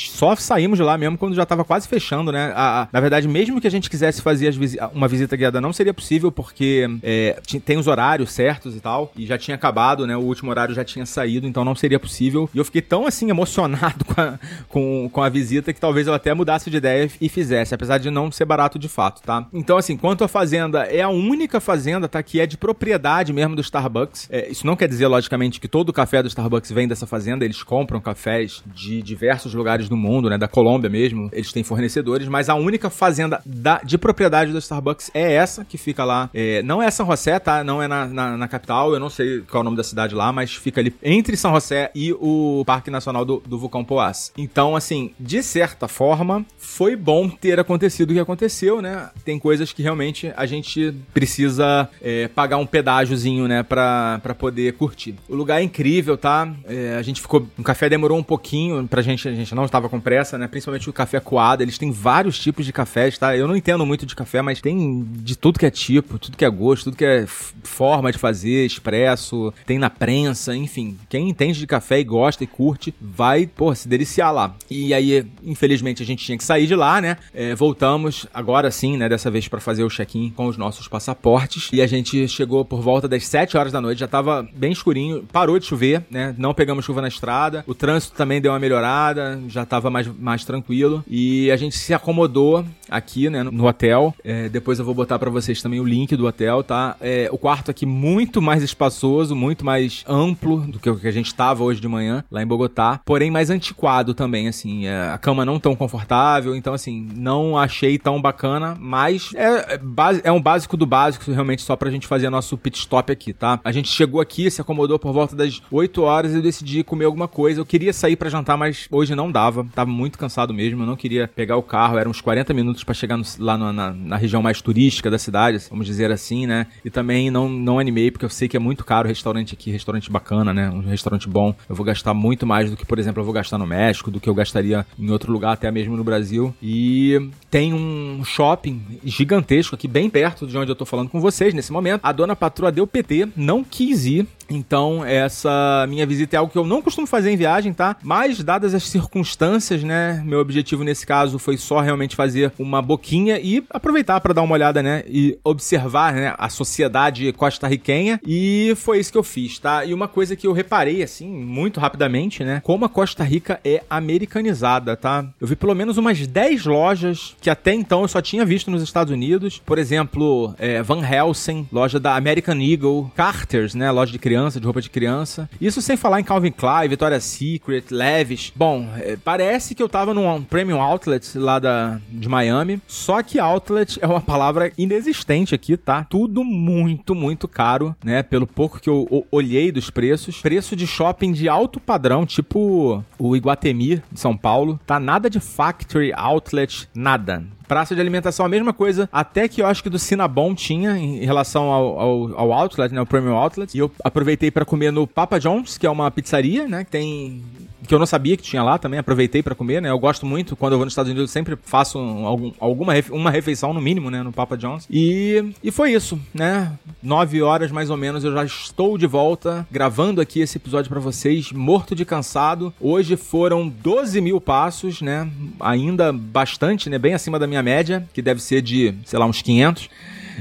só 0.06 0.34
saímos 0.36 0.78
de 0.78 0.82
lá 0.82 0.96
mesmo 0.96 1.18
quando 1.18 1.34
já 1.34 1.42
estava 1.42 1.64
quase 1.64 1.88
fechando, 1.88 2.30
né? 2.30 2.52
A, 2.54 2.82
a, 2.82 2.88
na 2.92 3.00
verdade, 3.00 3.26
mesmo 3.26 3.60
que 3.60 3.66
a 3.66 3.70
gente 3.70 3.90
quisesse 3.90 4.22
fazer 4.22 4.52
visi 4.52 4.78
uma 4.92 5.08
visita 5.08 5.36
guiada, 5.36 5.60
não 5.60 5.72
seria 5.72 5.92
possível, 5.92 6.30
porque 6.30 6.88
é, 7.02 7.38
tem 7.64 7.76
os 7.76 7.86
horários 7.86 8.32
certos 8.32 8.76
e 8.76 8.80
tal, 8.80 9.12
e 9.16 9.26
já 9.26 9.36
tinha 9.36 9.54
acabado, 9.54 10.06
né? 10.06 10.16
O 10.16 10.20
último 10.20 10.50
horário 10.50 10.74
já 10.74 10.84
tinha 10.84 11.06
saído, 11.06 11.46
então 11.46 11.64
não 11.64 11.74
seria 11.74 11.98
possível. 11.98 12.48
E 12.54 12.58
eu 12.58 12.64
fiquei 12.64 12.82
tão 12.82 13.06
assim 13.06 13.30
emocionado 13.30 14.04
com 14.06 14.20
a, 14.20 14.38
com, 14.68 15.10
com 15.12 15.22
a 15.22 15.28
visita 15.28 15.72
que 15.72 15.80
talvez 15.80 16.06
eu 16.06 16.14
até 16.14 16.32
mudasse 16.34 16.70
de 16.70 16.76
ideia 16.76 17.10
e 17.20 17.28
fizesse, 17.28 17.74
apesar 17.74 17.98
de 17.98 18.10
não 18.10 18.30
ser 18.30 18.44
barato 18.44 18.78
de 18.78 18.88
fato, 18.88 19.22
tá? 19.22 19.46
Então, 19.52 19.76
assim, 19.76 19.96
quanto 19.96 20.24
à 20.24 20.28
fazenda, 20.28 20.82
é 20.84 21.02
a 21.02 21.08
única 21.08 21.60
fazenda, 21.60 22.08
tá? 22.08 22.22
Que 22.22 22.40
é 22.40 22.46
de 22.46 22.56
propriedade 22.56 23.32
mesmo 23.32 23.56
do 23.56 23.62
Starbucks. 23.62 24.28
É, 24.30 24.50
isso 24.50 24.66
não 24.66 24.76
quer 24.76 24.88
dizer, 24.88 25.06
logicamente, 25.06 25.60
que 25.60 25.68
todo 25.68 25.88
o 25.88 25.92
café 25.92 26.22
do 26.22 26.28
Starbucks 26.28 26.70
vem 26.70 26.86
dessa 26.86 27.06
fazenda, 27.06 27.44
eles 27.44 27.62
compram 27.62 28.00
cafés 28.00 28.62
de 28.66 29.02
diversos 29.02 29.54
lugares 29.54 29.87
do 29.88 29.96
mundo, 29.96 30.28
né? 30.28 30.38
Da 30.38 30.48
Colômbia 30.48 30.90
mesmo. 30.90 31.28
Eles 31.32 31.52
têm 31.52 31.62
fornecedores, 31.62 32.28
mas 32.28 32.48
a 32.48 32.54
única 32.54 32.90
fazenda 32.90 33.40
da, 33.44 33.80
de 33.82 33.96
propriedade 33.98 34.52
do 34.52 34.58
Starbucks 34.58 35.10
é 35.14 35.32
essa 35.34 35.64
que 35.64 35.78
fica 35.78 36.04
lá. 36.04 36.30
É, 36.34 36.62
não 36.62 36.82
é 36.82 36.90
São 36.90 37.06
José, 37.06 37.38
tá? 37.38 37.62
Não 37.62 37.82
é 37.82 37.88
na, 37.88 38.06
na, 38.06 38.36
na, 38.36 38.48
capital. 38.48 38.92
Eu 38.92 39.00
não 39.00 39.10
sei 39.10 39.40
qual 39.40 39.60
é 39.60 39.62
o 39.62 39.64
nome 39.64 39.76
da 39.76 39.84
cidade 39.84 40.14
lá, 40.14 40.32
mas 40.32 40.54
fica 40.54 40.80
ali 40.80 40.94
entre 41.02 41.36
São 41.36 41.52
José 41.52 41.90
e 41.94 42.12
o 42.12 42.62
Parque 42.66 42.90
Nacional 42.90 43.24
do, 43.24 43.42
do 43.46 43.58
Vulcão 43.58 43.84
Poás. 43.84 44.32
Então, 44.36 44.74
assim, 44.74 45.12
de 45.18 45.42
certa 45.42 45.86
forma, 45.86 46.44
foi 46.58 46.96
bom 46.96 47.28
ter 47.28 47.60
acontecido 47.60 48.10
o 48.10 48.14
que 48.14 48.20
aconteceu, 48.20 48.82
né? 48.82 49.10
Tem 49.24 49.38
coisas 49.38 49.72
que 49.72 49.82
realmente 49.82 50.32
a 50.36 50.46
gente 50.46 50.94
precisa 51.14 51.88
é, 52.00 52.28
pagar 52.28 52.56
um 52.56 52.66
pedágiozinho, 52.66 53.46
né? 53.46 53.62
Pra, 53.62 54.20
pra 54.22 54.34
poder 54.34 54.74
curtir. 54.74 55.14
O 55.28 55.34
lugar 55.34 55.60
é 55.60 55.62
incrível, 55.62 56.16
tá? 56.16 56.52
É, 56.64 56.96
a 56.98 57.02
gente 57.02 57.20
ficou. 57.20 57.46
O 57.56 57.62
café 57.62 57.88
demorou 57.88 58.18
um 58.18 58.22
pouquinho 58.22 58.86
pra 58.88 59.02
gente, 59.02 59.28
a 59.28 59.34
gente 59.34 59.54
não 59.54 59.64
estava 59.64 59.77
com 59.86 60.00
pressa, 60.00 60.38
né? 60.38 60.48
Principalmente 60.48 60.88
o 60.88 60.92
café 60.94 61.20
coado. 61.20 61.62
Eles 61.62 61.76
têm 61.76 61.92
vários 61.92 62.38
tipos 62.38 62.64
de 62.64 62.72
cafés, 62.72 63.18
tá? 63.18 63.36
Eu 63.36 63.46
não 63.46 63.54
entendo 63.54 63.84
muito 63.84 64.06
de 64.06 64.16
café, 64.16 64.40
mas 64.40 64.62
tem 64.62 65.06
de 65.18 65.36
tudo 65.36 65.58
que 65.58 65.66
é 65.66 65.70
tipo, 65.70 66.18
tudo 66.18 66.38
que 66.38 66.44
é 66.44 66.48
gosto, 66.48 66.84
tudo 66.84 66.96
que 66.96 67.04
é 67.04 67.26
forma 67.26 68.10
de 68.10 68.16
fazer, 68.16 68.64
expresso, 68.64 69.52
tem 69.66 69.78
na 69.78 69.90
prensa, 69.90 70.56
enfim. 70.56 70.96
Quem 71.08 71.28
entende 71.28 71.58
de 71.58 71.66
café 71.66 72.00
e 72.00 72.04
gosta 72.04 72.44
e 72.44 72.46
curte, 72.46 72.94
vai, 73.00 73.46
pô, 73.46 73.74
se 73.74 73.86
deliciar 73.88 74.32
lá. 74.32 74.54
E 74.70 74.94
aí, 74.94 75.26
infelizmente, 75.42 76.02
a 76.02 76.06
gente 76.06 76.24
tinha 76.24 76.38
que 76.38 76.44
sair 76.44 76.66
de 76.66 76.74
lá, 76.74 77.00
né? 77.00 77.18
É, 77.34 77.54
voltamos, 77.54 78.26
agora 78.32 78.70
sim, 78.70 78.96
né? 78.96 79.08
Dessa 79.08 79.30
vez 79.30 79.48
para 79.48 79.60
fazer 79.60 79.84
o 79.84 79.90
check-in 79.90 80.30
com 80.30 80.46
os 80.46 80.56
nossos 80.56 80.88
passaportes. 80.88 81.68
E 81.72 81.82
a 81.82 81.86
gente 81.86 82.26
chegou 82.28 82.64
por 82.64 82.80
volta 82.80 83.08
das 83.08 83.26
7 83.26 83.56
horas 83.56 83.72
da 83.72 83.80
noite, 83.80 83.98
já 83.98 84.08
tava 84.08 84.48
bem 84.54 84.72
escurinho, 84.72 85.24
parou 85.32 85.58
de 85.58 85.66
chover, 85.66 86.04
né? 86.10 86.34
Não 86.38 86.54
pegamos 86.54 86.84
chuva 86.84 87.02
na 87.02 87.08
estrada. 87.08 87.64
O 87.66 87.74
trânsito 87.74 88.16
também 88.16 88.40
deu 88.40 88.52
uma 88.52 88.58
melhorada, 88.58 89.40
já 89.48 89.57
tava 89.64 89.90
mais, 89.90 90.06
mais 90.06 90.44
tranquilo. 90.44 91.04
E 91.06 91.50
a 91.50 91.56
gente 91.56 91.76
se 91.76 91.94
acomodou 91.94 92.64
aqui, 92.88 93.28
né, 93.28 93.42
no 93.42 93.66
hotel. 93.66 94.14
É, 94.24 94.48
depois 94.48 94.78
eu 94.78 94.84
vou 94.84 94.94
botar 94.94 95.18
para 95.18 95.30
vocês 95.30 95.60
também 95.62 95.80
o 95.80 95.84
link 95.84 96.16
do 96.16 96.26
hotel, 96.26 96.62
tá? 96.62 96.96
É, 97.00 97.28
o 97.30 97.38
quarto 97.38 97.70
aqui 97.70 97.84
muito 97.86 98.40
mais 98.40 98.62
espaçoso, 98.62 99.36
muito 99.36 99.64
mais 99.64 100.04
amplo 100.08 100.60
do 100.60 100.78
que 100.78 100.88
o 100.88 100.96
que 100.96 101.08
a 101.08 101.12
gente 101.12 101.34
tava 101.34 101.62
hoje 101.64 101.80
de 101.80 101.88
manhã, 101.88 102.24
lá 102.30 102.42
em 102.42 102.46
Bogotá. 102.46 103.00
Porém, 103.04 103.30
mais 103.30 103.50
antiquado 103.50 104.14
também, 104.14 104.48
assim. 104.48 104.86
É, 104.86 105.10
a 105.10 105.18
cama 105.18 105.44
não 105.44 105.58
tão 105.58 105.76
confortável, 105.76 106.56
então, 106.56 106.74
assim, 106.74 107.08
não 107.14 107.56
achei 107.58 107.98
tão 107.98 108.20
bacana, 108.20 108.76
mas 108.78 109.30
é, 109.34 109.74
é, 109.74 109.80
é 110.24 110.32
um 110.32 110.40
básico 110.40 110.76
do 110.76 110.86
básico, 110.86 111.30
realmente, 111.30 111.62
só 111.62 111.76
pra 111.76 111.90
gente 111.90 112.06
fazer 112.06 112.30
nosso 112.30 112.56
pit 112.56 112.78
stop 112.78 113.12
aqui, 113.12 113.32
tá? 113.32 113.60
A 113.64 113.72
gente 113.72 113.88
chegou 113.88 114.20
aqui, 114.20 114.50
se 114.50 114.60
acomodou 114.60 114.98
por 114.98 115.12
volta 115.12 115.36
das 115.36 115.60
8 115.70 116.02
horas 116.02 116.32
e 116.32 116.36
eu 116.36 116.42
decidi 116.42 116.82
comer 116.82 117.04
alguma 117.04 117.28
coisa. 117.28 117.60
Eu 117.60 117.66
queria 117.66 117.92
sair 117.92 118.16
para 118.16 118.30
jantar, 118.30 118.56
mas 118.56 118.88
hoje 118.90 119.14
não 119.14 119.30
dava. 119.30 119.47
Tava 119.74 119.90
muito 119.90 120.18
cansado 120.18 120.52
mesmo, 120.52 120.82
eu 120.82 120.86
não 120.86 120.96
queria 120.96 121.28
pegar 121.28 121.56
o 121.56 121.62
carro, 121.62 121.98
eram 121.98 122.10
uns 122.10 122.20
40 122.20 122.52
minutos 122.54 122.84
para 122.84 122.94
chegar 122.94 123.16
no, 123.16 123.24
lá 123.38 123.56
no, 123.56 123.72
na, 123.72 123.92
na, 123.92 124.16
região 124.16 124.42
mais 124.42 124.60
turística 124.60 125.10
da 125.10 125.18
cidade, 125.18 125.64
vamos 125.70 125.86
dizer 125.86 126.10
assim, 126.10 126.46
né? 126.46 126.66
E 126.84 126.90
também 126.90 127.30
não, 127.30 127.48
não 127.48 127.78
animei, 127.78 128.10
porque 128.10 128.24
eu 128.24 128.30
sei 128.30 128.48
que 128.48 128.56
é 128.56 128.60
muito 128.60 128.84
caro 128.84 129.06
o 129.06 129.08
restaurante 129.08 129.54
aqui, 129.54 129.70
restaurante 129.70 130.10
bacana, 130.10 130.52
né? 130.52 130.70
Um 130.70 130.80
restaurante 130.80 131.28
bom. 131.28 131.54
Eu 131.68 131.74
vou 131.74 131.84
gastar 131.84 132.14
muito 132.14 132.46
mais 132.46 132.70
do 132.70 132.76
que, 132.76 132.86
por 132.86 132.98
exemplo, 132.98 133.20
eu 133.20 133.24
vou 133.24 133.34
gastar 133.34 133.58
no 133.58 133.66
México, 133.66 134.10
do 134.10 134.20
que 134.20 134.28
eu 134.28 134.34
gastaria 134.34 134.86
em 134.98 135.10
outro 135.10 135.32
lugar, 135.32 135.52
até 135.52 135.70
mesmo 135.70 135.96
no 135.96 136.04
Brasil. 136.04 136.54
E 136.62 137.30
tem 137.50 137.72
um 137.72 138.22
shopping 138.24 138.80
gigantesco 139.04 139.74
aqui, 139.74 139.88
bem 139.88 140.10
perto 140.10 140.46
de 140.46 140.56
onde 140.56 140.70
eu 140.70 140.76
tô 140.76 140.84
falando 140.84 141.08
com 141.08 141.20
vocês 141.20 141.54
nesse 141.54 141.72
momento. 141.72 142.00
A 142.02 142.12
dona 142.12 142.36
patroa 142.36 142.70
deu 142.70 142.86
PT, 142.86 143.28
não 143.36 143.64
quis 143.64 144.04
ir 144.06 144.26
Então, 144.50 145.04
essa 145.04 145.86
minha 145.88 146.06
visita 146.06 146.36
é 146.36 146.38
algo 146.38 146.50
que 146.50 146.58
eu 146.58 146.66
não 146.66 146.80
costumo 146.80 147.06
fazer 147.06 147.30
em 147.30 147.36
viagem, 147.36 147.72
tá? 147.72 147.96
Mas, 148.02 148.42
dadas 148.42 148.74
as 148.74 148.84
circunstâncias, 148.84 149.82
né? 149.84 150.22
Meu 150.24 150.40
objetivo 150.40 150.82
nesse 150.82 151.06
caso 151.06 151.38
foi 151.38 151.56
só 151.58 151.80
realmente 151.80 152.16
fazer 152.16 152.52
uma 152.58 152.80
boquinha 152.80 153.38
e 153.38 153.62
aproveitar 153.70 154.20
para 154.20 154.32
dar 154.32 154.42
uma 154.42 154.54
olhada, 154.54 154.82
né? 154.82 155.04
E 155.06 155.38
observar, 155.44 156.14
né? 156.14 156.34
A 156.38 156.48
sociedade 156.48 157.30
costarriquenha. 157.32 158.18
E 158.26 158.72
foi 158.76 158.98
isso 158.98 159.12
que 159.12 159.18
eu 159.18 159.22
fiz, 159.22 159.58
tá? 159.58 159.84
E 159.84 159.92
uma 159.92 160.08
coisa 160.08 160.34
que 160.34 160.46
eu 160.46 160.52
reparei, 160.52 161.02
assim, 161.02 161.28
muito 161.28 161.78
rapidamente, 161.78 162.42
né? 162.42 162.62
Como 162.64 162.84
a 162.84 162.88
Costa 162.88 163.22
Rica 163.22 163.60
é 163.62 163.82
americanizada, 163.90 164.96
tá? 164.96 165.26
Eu 165.38 165.46
vi 165.46 165.56
pelo 165.56 165.74
menos 165.74 165.98
umas 165.98 166.26
10 166.26 166.64
lojas 166.64 167.36
que 167.40 167.50
até 167.50 167.72
então 167.72 168.02
eu 168.02 168.08
só 168.08 168.20
tinha 168.20 168.44
visto 168.44 168.70
nos 168.70 168.82
Estados 168.82 169.12
Unidos. 169.12 169.60
Por 169.64 169.78
exemplo, 169.78 170.54
é, 170.58 170.82
Van 170.82 171.02
Helsing, 171.04 171.68
loja 171.72 171.98
da 172.00 172.16
American 172.16 172.60
Eagle, 172.60 173.10
Carter's, 173.14 173.74
né? 173.74 173.90
Loja 173.90 174.12
de 174.12 174.18
criança, 174.18 174.60
de 174.60 174.64
roupa 174.64 174.80
de 174.80 174.90
criança. 174.90 175.48
Isso 175.60 175.80
sem 175.80 175.96
falar 175.96 176.20
em 176.20 176.24
Calvin 176.24 176.52
Klein, 176.52 176.88
Victoria's 176.88 177.24
Secret, 177.24 177.84
Levi's. 177.90 178.52
Bom, 178.54 178.88
é, 178.98 179.16
parece 179.16 179.74
que 179.74 179.82
eu 179.82 179.88
tava 179.88 180.12
num 180.14 180.42
Premium 180.42 180.80
Outlet 180.80 181.38
lá 181.38 181.58
da, 181.58 182.00
de 182.08 182.28
Miami. 182.28 182.80
Só 182.86 183.22
que 183.22 183.38
outlet 183.38 183.98
é 184.00 184.06
uma 184.06 184.20
palavra 184.20 184.72
inexistente 184.76 185.54
aqui, 185.54 185.76
tá? 185.76 186.04
Tudo 186.04 186.44
muito, 186.44 187.14
muito 187.14 187.46
caro, 187.48 187.94
né? 188.04 188.22
Pelo 188.22 188.46
pouco 188.46 188.80
que 188.80 188.88
eu 188.88 189.26
olhei 189.30 189.70
dos 189.72 189.90
preços. 189.90 190.40
Preço 190.40 190.74
de 190.74 190.86
shopping 190.86 191.32
de 191.32 191.48
alto 191.48 191.80
padrão, 191.80 192.26
tipo 192.26 193.04
o 193.18 193.36
Iguatemi 193.36 194.02
de 194.10 194.20
São 194.20 194.36
Paulo. 194.36 194.78
Tá 194.86 194.98
nada 194.98 195.30
de 195.30 195.40
factory, 195.40 196.12
outlet, 196.14 196.88
nada. 196.94 197.27
Praça 197.66 197.94
de 197.94 198.00
alimentação, 198.00 198.46
a 198.46 198.48
mesma 198.48 198.72
coisa, 198.72 199.08
até 199.12 199.46
que 199.46 199.60
eu 199.60 199.66
acho 199.66 199.82
que 199.82 199.90
do 199.90 199.98
Cinnabon 199.98 200.54
tinha 200.54 200.96
em 200.96 201.24
relação 201.24 201.64
ao, 201.70 202.00
ao, 202.00 202.38
ao 202.38 202.52
outlet, 202.52 202.94
né, 202.94 203.00
o 203.00 203.06
Premium 203.06 203.36
Outlet. 203.36 203.74
E 203.76 203.78
eu 203.78 203.90
aproveitei 204.02 204.50
para 204.50 204.64
comer 204.64 204.90
no 204.90 205.06
Papa 205.06 205.38
John's, 205.38 205.76
que 205.76 205.86
é 205.86 205.90
uma 205.90 206.10
pizzaria, 206.10 206.66
né, 206.66 206.84
que 206.84 206.90
tem 206.90 207.42
que 207.88 207.94
eu 207.94 207.98
não 207.98 208.06
sabia 208.06 208.36
que 208.36 208.42
tinha 208.42 208.62
lá 208.62 208.78
também, 208.78 209.00
aproveitei 209.00 209.42
para 209.42 209.54
comer, 209.54 209.80
né? 209.80 209.88
Eu 209.90 209.98
gosto 209.98 210.26
muito, 210.26 210.54
quando 210.54 210.74
eu 210.74 210.78
vou 210.78 210.84
nos 210.84 210.92
Estados 210.92 211.10
Unidos, 211.10 211.30
sempre 211.30 211.56
faço 211.62 211.98
um, 211.98 212.26
algum, 212.26 212.52
alguma 212.60 212.92
refe 212.92 213.10
uma 213.10 213.30
refeição, 213.30 213.72
no 213.72 213.80
mínimo, 213.80 214.10
né? 214.10 214.22
No 214.22 214.30
Papa 214.30 214.56
John's. 214.56 214.86
E, 214.90 215.52
e 215.64 215.70
foi 215.70 215.92
isso, 215.92 216.20
né? 216.34 216.72
Nove 217.02 217.40
horas 217.40 217.72
mais 217.72 217.88
ou 217.88 217.96
menos, 217.96 218.22
eu 218.22 218.32
já 218.32 218.44
estou 218.44 218.98
de 218.98 219.06
volta, 219.06 219.66
gravando 219.70 220.20
aqui 220.20 220.40
esse 220.40 220.58
episódio 220.58 220.90
para 220.90 221.00
vocês, 221.00 221.50
morto 221.50 221.94
de 221.94 222.04
cansado. 222.04 222.72
Hoje 222.78 223.16
foram 223.16 223.66
12 223.66 224.20
mil 224.20 224.40
passos, 224.40 225.00
né? 225.00 225.28
Ainda 225.58 226.12
bastante, 226.12 226.90
né? 226.90 226.98
Bem 226.98 227.14
acima 227.14 227.38
da 227.38 227.46
minha 227.46 227.62
média, 227.62 228.06
que 228.12 228.20
deve 228.20 228.42
ser 228.42 228.60
de, 228.60 228.94
sei 229.06 229.18
lá, 229.18 229.24
uns 229.24 229.40
500. 229.40 229.88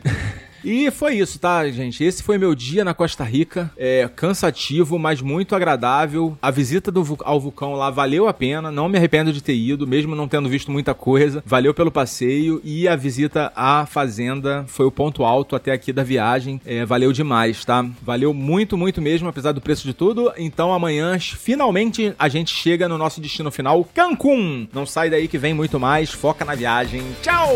E 0.64 0.90
foi 0.92 1.16
isso, 1.16 1.40
tá, 1.40 1.68
gente? 1.70 2.04
Esse 2.04 2.24
foi 2.24 2.38
meu 2.38 2.54
dia 2.56 2.84
na 2.84 2.94
Costa 2.94 3.24
Rica. 3.24 3.72
É 3.78 4.10
cansativo, 4.16 4.98
mas 4.98 5.22
muito 5.22 5.56
agradável. 5.56 6.38
A 6.42 6.52
visita 6.52 6.92
do, 6.92 7.18
ao 7.24 7.40
vulcão 7.40 7.74
lá 7.74 7.90
valeu 7.90 8.28
a 8.28 8.34
pena. 8.34 8.72
Não 8.72 8.90
me 8.90 8.98
arrependo 8.98 9.32
de 9.32 9.42
ter 9.42 9.56
ido, 9.56 9.88
mesmo 9.88 10.16
não 10.16 10.28
tendo 10.28 10.50
visto 10.50 10.72
muita 10.72 10.94
coisa. 10.94 11.44
Valeu 11.46 11.74
pelo 11.74 11.92
passeio. 11.92 12.62
E 12.64 12.88
a 12.88 12.96
visita 12.96 13.52
à 13.56 13.86
fazenda 13.86 14.66
foi 14.68 14.86
o 14.86 14.92
ponto 14.92 15.24
alto 15.24 15.56
até 15.56 15.72
aqui 15.72 15.94
da 15.94 16.04
viagem. 16.04 16.60
É, 16.66 16.86
valeu 16.86 17.12
demais, 17.12 17.64
tá? 17.64 17.86
Valeu 18.02 18.34
muito, 18.34 18.78
muito 18.78 19.02
mesmo, 19.02 19.28
apesar 19.28 19.52
do 19.52 19.62
preço 19.62 19.86
de 19.86 19.94
tudo. 19.94 20.32
Então 20.38 20.74
amanhã, 20.74 21.18
finalmente, 21.20 22.14
a 22.18 22.28
gente 22.28 22.54
chega 22.54 22.88
no 22.88 22.98
nosso 22.98 23.22
destino 23.22 23.52
final, 23.52 23.88
Cancún. 23.94 24.68
Não 24.74 24.86
sai 24.86 25.10
daí 25.10 25.28
que 25.28 25.38
vem 25.38 25.54
muito 25.54 25.80
mais. 25.80 26.12
Foca 26.12 26.44
na 26.44 26.56
viagem. 26.56 27.04
Tchau! 27.22 27.48